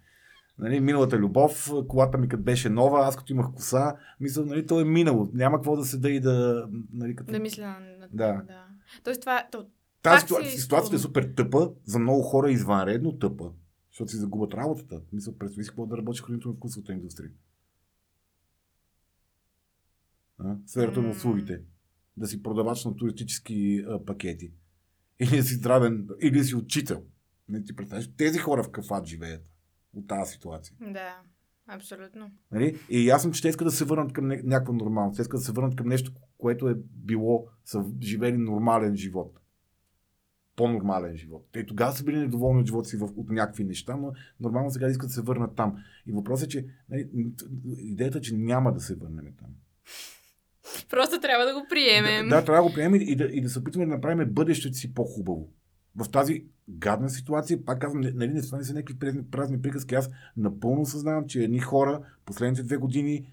[0.58, 4.80] Нали, миналата любов, колата ми като беше нова, аз като имах коса, мисля, нали, то
[4.80, 5.30] е минало.
[5.32, 6.66] Няма какво да седа и да...
[6.92, 7.32] Нали, като...
[7.32, 8.32] Да мисля на, на Да.
[8.32, 8.66] да.
[9.04, 9.66] Тоест това, то,
[10.02, 13.50] Тази пак си е ситуация, ситуацията е супер тъпа, за много хора е извънредно тъпа,
[13.90, 15.00] защото си загубят работата.
[15.12, 17.30] Мисля, представи си какво да работиш в хранително-вкусовата индустрия.
[20.38, 20.56] А?
[20.66, 21.12] Сферата на М.
[21.12, 21.60] услугите.
[22.20, 24.52] Да си продавач на туристически а, пакети.
[25.20, 27.02] Или си здравен, или си учител.
[27.48, 29.50] Не ти представяш, тези хора в кафат живеят
[29.94, 30.76] от тази ситуация.
[30.80, 31.22] да,
[31.66, 32.30] абсолютно.
[32.52, 32.78] Нали?
[32.90, 35.16] И ясно, че те искат да се върнат към ня- някаква нормалност.
[35.16, 39.40] Те искат да се върнат към нещо, което е било, са живели нормален живот.
[40.56, 41.48] По-нормален живот.
[41.52, 44.88] Те тогава са били недоволни от живота си в, от някакви неща, но нормално сега
[44.88, 45.76] искат да се върнат там.
[46.06, 47.10] И въпросът е, че нали,
[47.78, 49.48] идеята е, че няма да се върнем там.
[50.90, 52.28] Просто трябва да го приемем.
[52.28, 54.76] Да, да трябва да го приемем и да, и да се опитваме да направим бъдещето
[54.76, 55.52] си по-хубаво.
[55.96, 58.98] В тази гадна ситуация, пак казвам, нали, не, не са някакви
[59.30, 59.94] празни, приказки.
[59.94, 63.26] Аз напълно съзнавам, че едни хора последните две години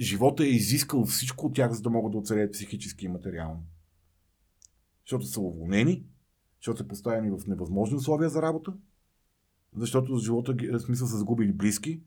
[0.00, 3.62] живота е изискал всичко от тях, за да могат да оцелеят психически и материално.
[5.04, 6.04] Защото са уволнени,
[6.60, 8.72] защото са поставени в невъзможни условия за работа,
[9.76, 12.00] защото живота, в смисъл са загубили близки,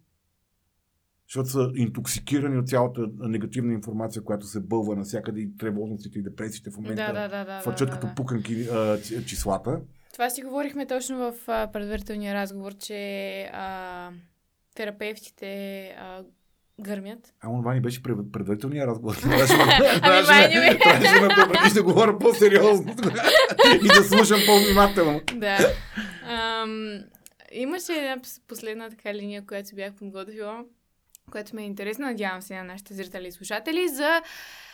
[1.28, 6.70] защото са интоксикирани от цялата негативна информация, която се бълва навсякъде и тревожностите и депресиите
[6.70, 8.16] в момента Да, да, да, фърчат да, като да.
[8.16, 9.80] пуканки а, числата.
[10.14, 13.02] Това си говорихме точно в а, предварителния разговор, че
[13.44, 14.10] а,
[14.76, 15.48] терапевтите
[15.90, 16.24] а,
[16.80, 17.34] гърмят.
[17.42, 19.16] А това ни беше пред- предварителния разговор.
[19.22, 20.78] Трябваше ме- Ами, трябваше май ме-
[21.46, 22.96] трябваше да говоря по-сериозно
[23.76, 25.22] и да слушам по-внимателно.
[25.36, 25.58] Да.
[27.52, 30.64] Имаше една пос- последна така линия, която си бях подготвила,
[31.32, 34.22] която ме е интересна, надявам се на нашите зрители и слушатели, за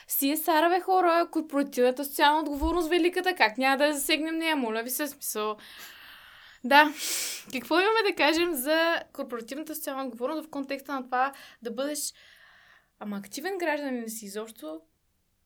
[0.10, 5.08] CSR, бе хора, корпоративната социална отговорност, великата, как няма да засегнем нея, моля ви се,
[5.08, 5.58] смисъл.
[6.64, 6.94] Да,
[7.54, 12.14] какво имаме да кажем за корпоративната социална отговорност в контекста на това да бъдеш
[13.00, 14.82] ама активен гражданин си изобщо,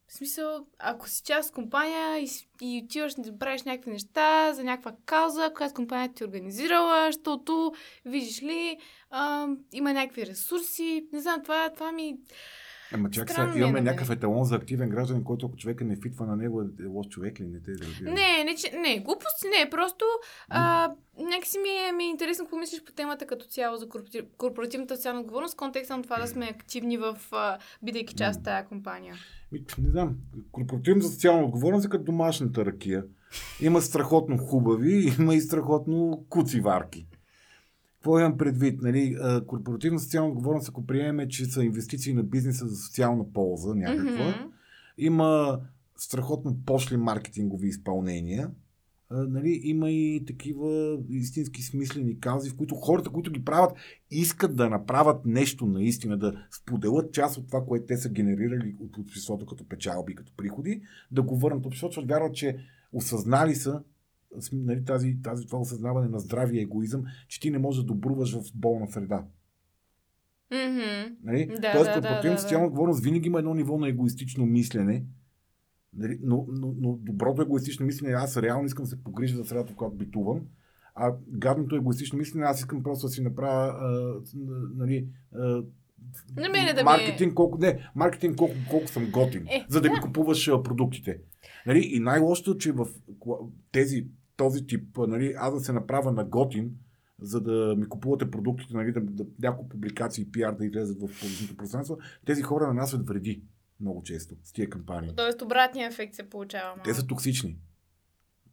[0.07, 2.29] в смисъл, ако си част компания и,
[2.61, 7.73] и отиваш да правиш някакви неща за някаква кауза, която компанията ти е организирала, защото,
[8.05, 8.77] видиш ли,
[9.09, 11.07] а, има някакви ресурси.
[11.13, 12.17] Не знам, това, това ми...
[12.93, 13.83] Ама чак сега е имаме на мен.
[13.83, 17.39] някакъв еталон за активен гражданин, който ако човека не фитва на него е лош човек
[17.39, 17.47] ли?
[17.47, 18.11] Не те да.
[18.11, 20.05] Не, не, че- не, глупости не, просто
[20.49, 24.25] а, някакси ми е, ми е интересно какво мислиш по темата като цяло за корпоратив,
[24.37, 28.45] корпоративната социална отговорност, в контекста на това да сме активни в, а, бидейки част от
[28.45, 29.15] тази компания.
[29.51, 30.15] Ми, не знам.
[30.51, 33.03] Корпоративната социална отговорност е като домашната ракия.
[33.61, 37.07] Има страхотно хубави, има и страхотно куци варки.
[38.07, 38.81] Какво имам предвид?
[38.81, 39.17] Нали?
[39.47, 44.49] Корпоративна социална отговорност, ако приемем, че са инвестиции на бизнеса за социална полза някаква, Мгм.
[44.97, 45.59] има
[45.97, 48.51] страхотно пошли маркетингови изпълнения.
[49.11, 53.71] Нали, има и такива истински смислени каузи, в които хората, които ги правят,
[54.11, 58.97] искат да направят нещо наистина, да споделят част от това, което те са генерирали от
[58.97, 60.81] обществото като печалби, като приходи,
[61.11, 62.57] да го върнат обществото, защото вярват, че
[62.93, 63.81] осъзнали са
[64.53, 68.43] нали, тази, тази, това осъзнаване на здравия егоизъм, че ти не можеш да добруваш в
[68.55, 69.25] болна среда.
[70.51, 71.15] Мгм.
[71.23, 71.47] Нали?
[71.61, 75.05] Да, Тоест, да, да, да, социална отговорност винаги има едно ниво на егоистично мислене.
[75.93, 76.19] Нали?
[76.23, 79.75] Но, но, но доброто егоистично мислене аз реално искам да се погрижа за средата, в
[79.75, 80.41] която битувам.
[80.95, 84.21] А гадното егоистично мислене, аз искам просто да си направя а,
[84.75, 85.63] нали, а,
[86.37, 89.81] На мене да ми е- маркетинг, колко, не, маркетинг колко, колко съм готин, Е, за
[89.81, 90.01] да ми да.
[90.01, 91.19] купуваш а, продуктите.
[91.67, 91.79] Нали?
[91.79, 92.87] И най-лошото, че в
[93.71, 96.71] тези, този тип, нали, аз да се направя на готин,
[97.21, 101.07] за да ми купувате продуктите, нали, да, да, няколко публикации и пиар да излезат в
[101.21, 103.43] публичното пространство, тези хора нанасят вреди
[103.79, 105.13] много често с тия кампании.
[105.15, 106.73] Тоест обратния ефект се получава.
[106.73, 107.01] Те малко.
[107.01, 107.57] са токсични.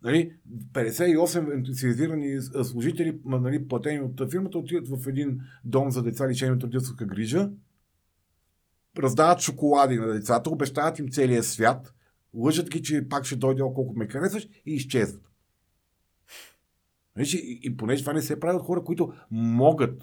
[0.02, 0.32] Нали,
[0.72, 6.62] 58 ентусиазирани служители, нали, платени от фирмата, отиват в един дом за деца лишени от
[6.62, 7.50] родителска грижа,
[8.98, 11.94] раздават шоколади на децата, обещават им целия свят,
[12.34, 15.30] лъжат ги, че пак ще дойде, колко ме харесваш и изчезват.
[17.16, 20.02] Виж, и, и понеже това не се прави от хора, които могат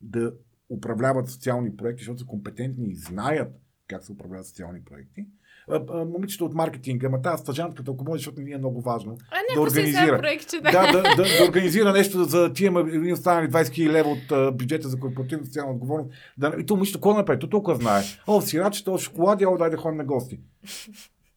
[0.00, 0.34] да
[0.68, 5.26] управляват социални проекти, защото са компетентни и знаят как се управляват социални проекти.
[5.70, 9.18] А, а, момичето от маркетинга, ама тази стажантката, ако може, защото ни е много важно,
[9.30, 10.18] А не, да да организира.
[10.18, 14.10] проект, че да, да, да, да организира нещо за тия ни останали 20 000 лева
[14.10, 16.10] от а, бюджета за корпоративна социална отговорност.
[16.38, 17.38] Да, и то момичето какво да направи?
[17.38, 18.02] То толкова знае.
[18.26, 20.40] О, сираче, то шоколади, о, дай да ходим на гости.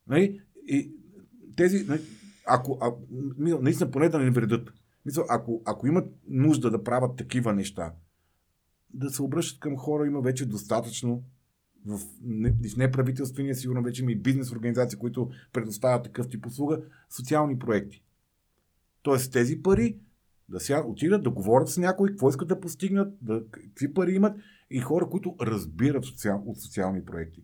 [0.07, 0.41] Нали?
[0.67, 0.91] И
[1.57, 2.01] тези, нали,
[2.47, 2.91] ако, а,
[3.37, 4.69] наистина поне да не вредят.
[5.05, 7.93] Мисля, ако, ако имат нужда да правят такива неща,
[8.93, 11.23] да се обръщат към хора, има вече достатъчно
[11.87, 16.81] в, не, в неправителствения, сигурно вече има и бизнес организации, които предоставят такъв тип услуга,
[17.09, 18.03] социални проекти.
[19.01, 19.97] Тоест тези пари
[20.49, 24.37] да сега отидат да говорят с някой, какво искат да постигнат, да, какви пари имат
[24.69, 27.43] и хора, които разбират социал, от социални проекти.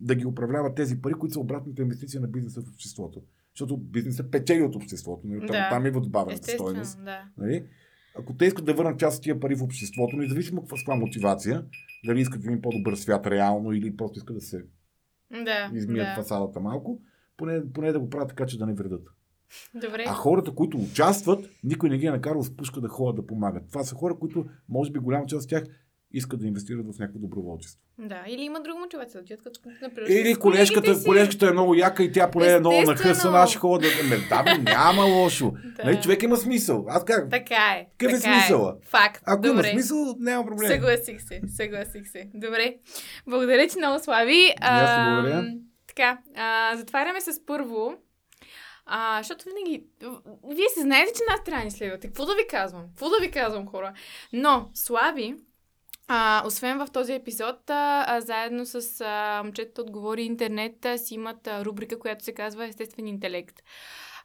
[0.00, 3.22] Да ги управляват тези пари, които са обратната инвестиция на бизнеса в обществото.
[3.54, 5.26] Защото бизнесът печели от обществото.
[5.26, 5.40] Нали?
[5.40, 5.68] Там, Да.
[5.70, 7.04] там идва добавената стойност.
[7.04, 7.24] да.
[7.38, 7.64] Нали?
[8.18, 11.64] Ако те искат да върнат част от тия пари в обществото, независимо каква каква мотивация,
[12.06, 14.64] дали искат един по-добър свят реално или просто искат да се
[15.30, 16.22] Да, измият да.
[16.22, 17.00] фасадата малко,
[17.36, 19.08] поне, поне да го правят така, че да не вредат.
[19.74, 20.04] Добре.
[20.08, 23.68] А хората, които участват, никой не ги е накарал с пушка да ходят да помагат.
[23.68, 25.64] Това са хора, които, може би голяма част от тях
[26.12, 27.80] искат да инвестират в някакво доброволчество.
[27.98, 31.04] Да, или има друга мотивация да отидат като, например, Или колежката, си.
[31.04, 34.08] колежката е много яка и тя поне е много нахъсана, аз ще ходя да...
[34.08, 35.52] Ме, да, бе, няма лошо.
[35.76, 35.84] Да.
[35.84, 36.86] Нали, човек има смисъл.
[36.88, 37.30] Аз как?
[37.30, 37.86] Така е.
[37.98, 38.76] Какъв е така смисъла?
[38.82, 39.22] Факт.
[39.26, 39.68] Ако Добре.
[39.68, 40.68] има смисъл, няма проблем.
[40.70, 42.30] Съгласих се, съгласих се.
[42.34, 42.74] Добре.
[43.26, 44.54] Благодаря ти много, Слави.
[44.60, 45.38] благодаря.
[45.38, 47.94] Ам, Така, а, затваряме с първо.
[48.86, 49.84] А, защото винаги...
[50.54, 52.06] Вие се знаете, че нас трябва да ни следвате.
[52.06, 52.82] Какво да ви казвам?
[52.88, 53.92] Какво да ви казвам, хора?
[54.32, 55.34] Но, Слави,
[56.14, 61.14] а, освен в този епизод, а, а, заедно с а, момчетата отговори интернет, а, си
[61.14, 63.62] имат а, рубрика, която се казва Естествен интелект.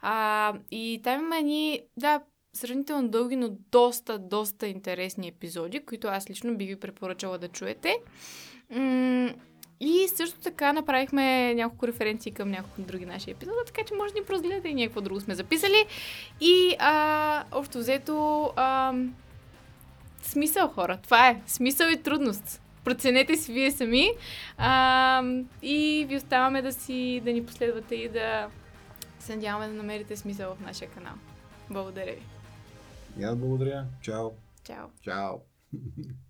[0.01, 2.21] А, и там има едни, да,
[2.53, 7.95] сравнително дълги, но доста, доста интересни епизоди, които аз лично би ви препоръчала да чуете.
[8.69, 9.33] М-
[9.79, 14.19] и също така направихме няколко референции към няколко други наши епизода, така че може да
[14.19, 15.85] ни прозгледате и някакво друго сме записали.
[16.41, 18.93] И а, общо взето а,
[20.27, 20.97] смисъл хора.
[21.03, 21.41] Това е.
[21.47, 22.61] Смисъл и трудност.
[22.83, 24.09] Проценете си вие сами.
[24.57, 25.23] А,
[25.61, 28.47] и ви оставаме да, си, да ни последвате и да
[29.19, 31.13] се надяваме да намерите смисъл в нашия канал.
[31.69, 32.21] Благодаря ви.
[33.19, 33.85] И аз благодаря.
[34.01, 34.29] Чао.
[34.63, 34.87] Чао!
[35.03, 35.33] Чао.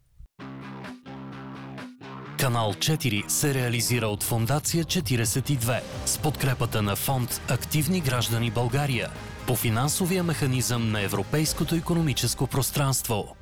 [2.39, 9.09] Канал 4 се реализира от Фондация 42 с подкрепата на фонд Активни граждани България
[9.47, 13.36] по финансовия механизъм на Европейското економическо пространство.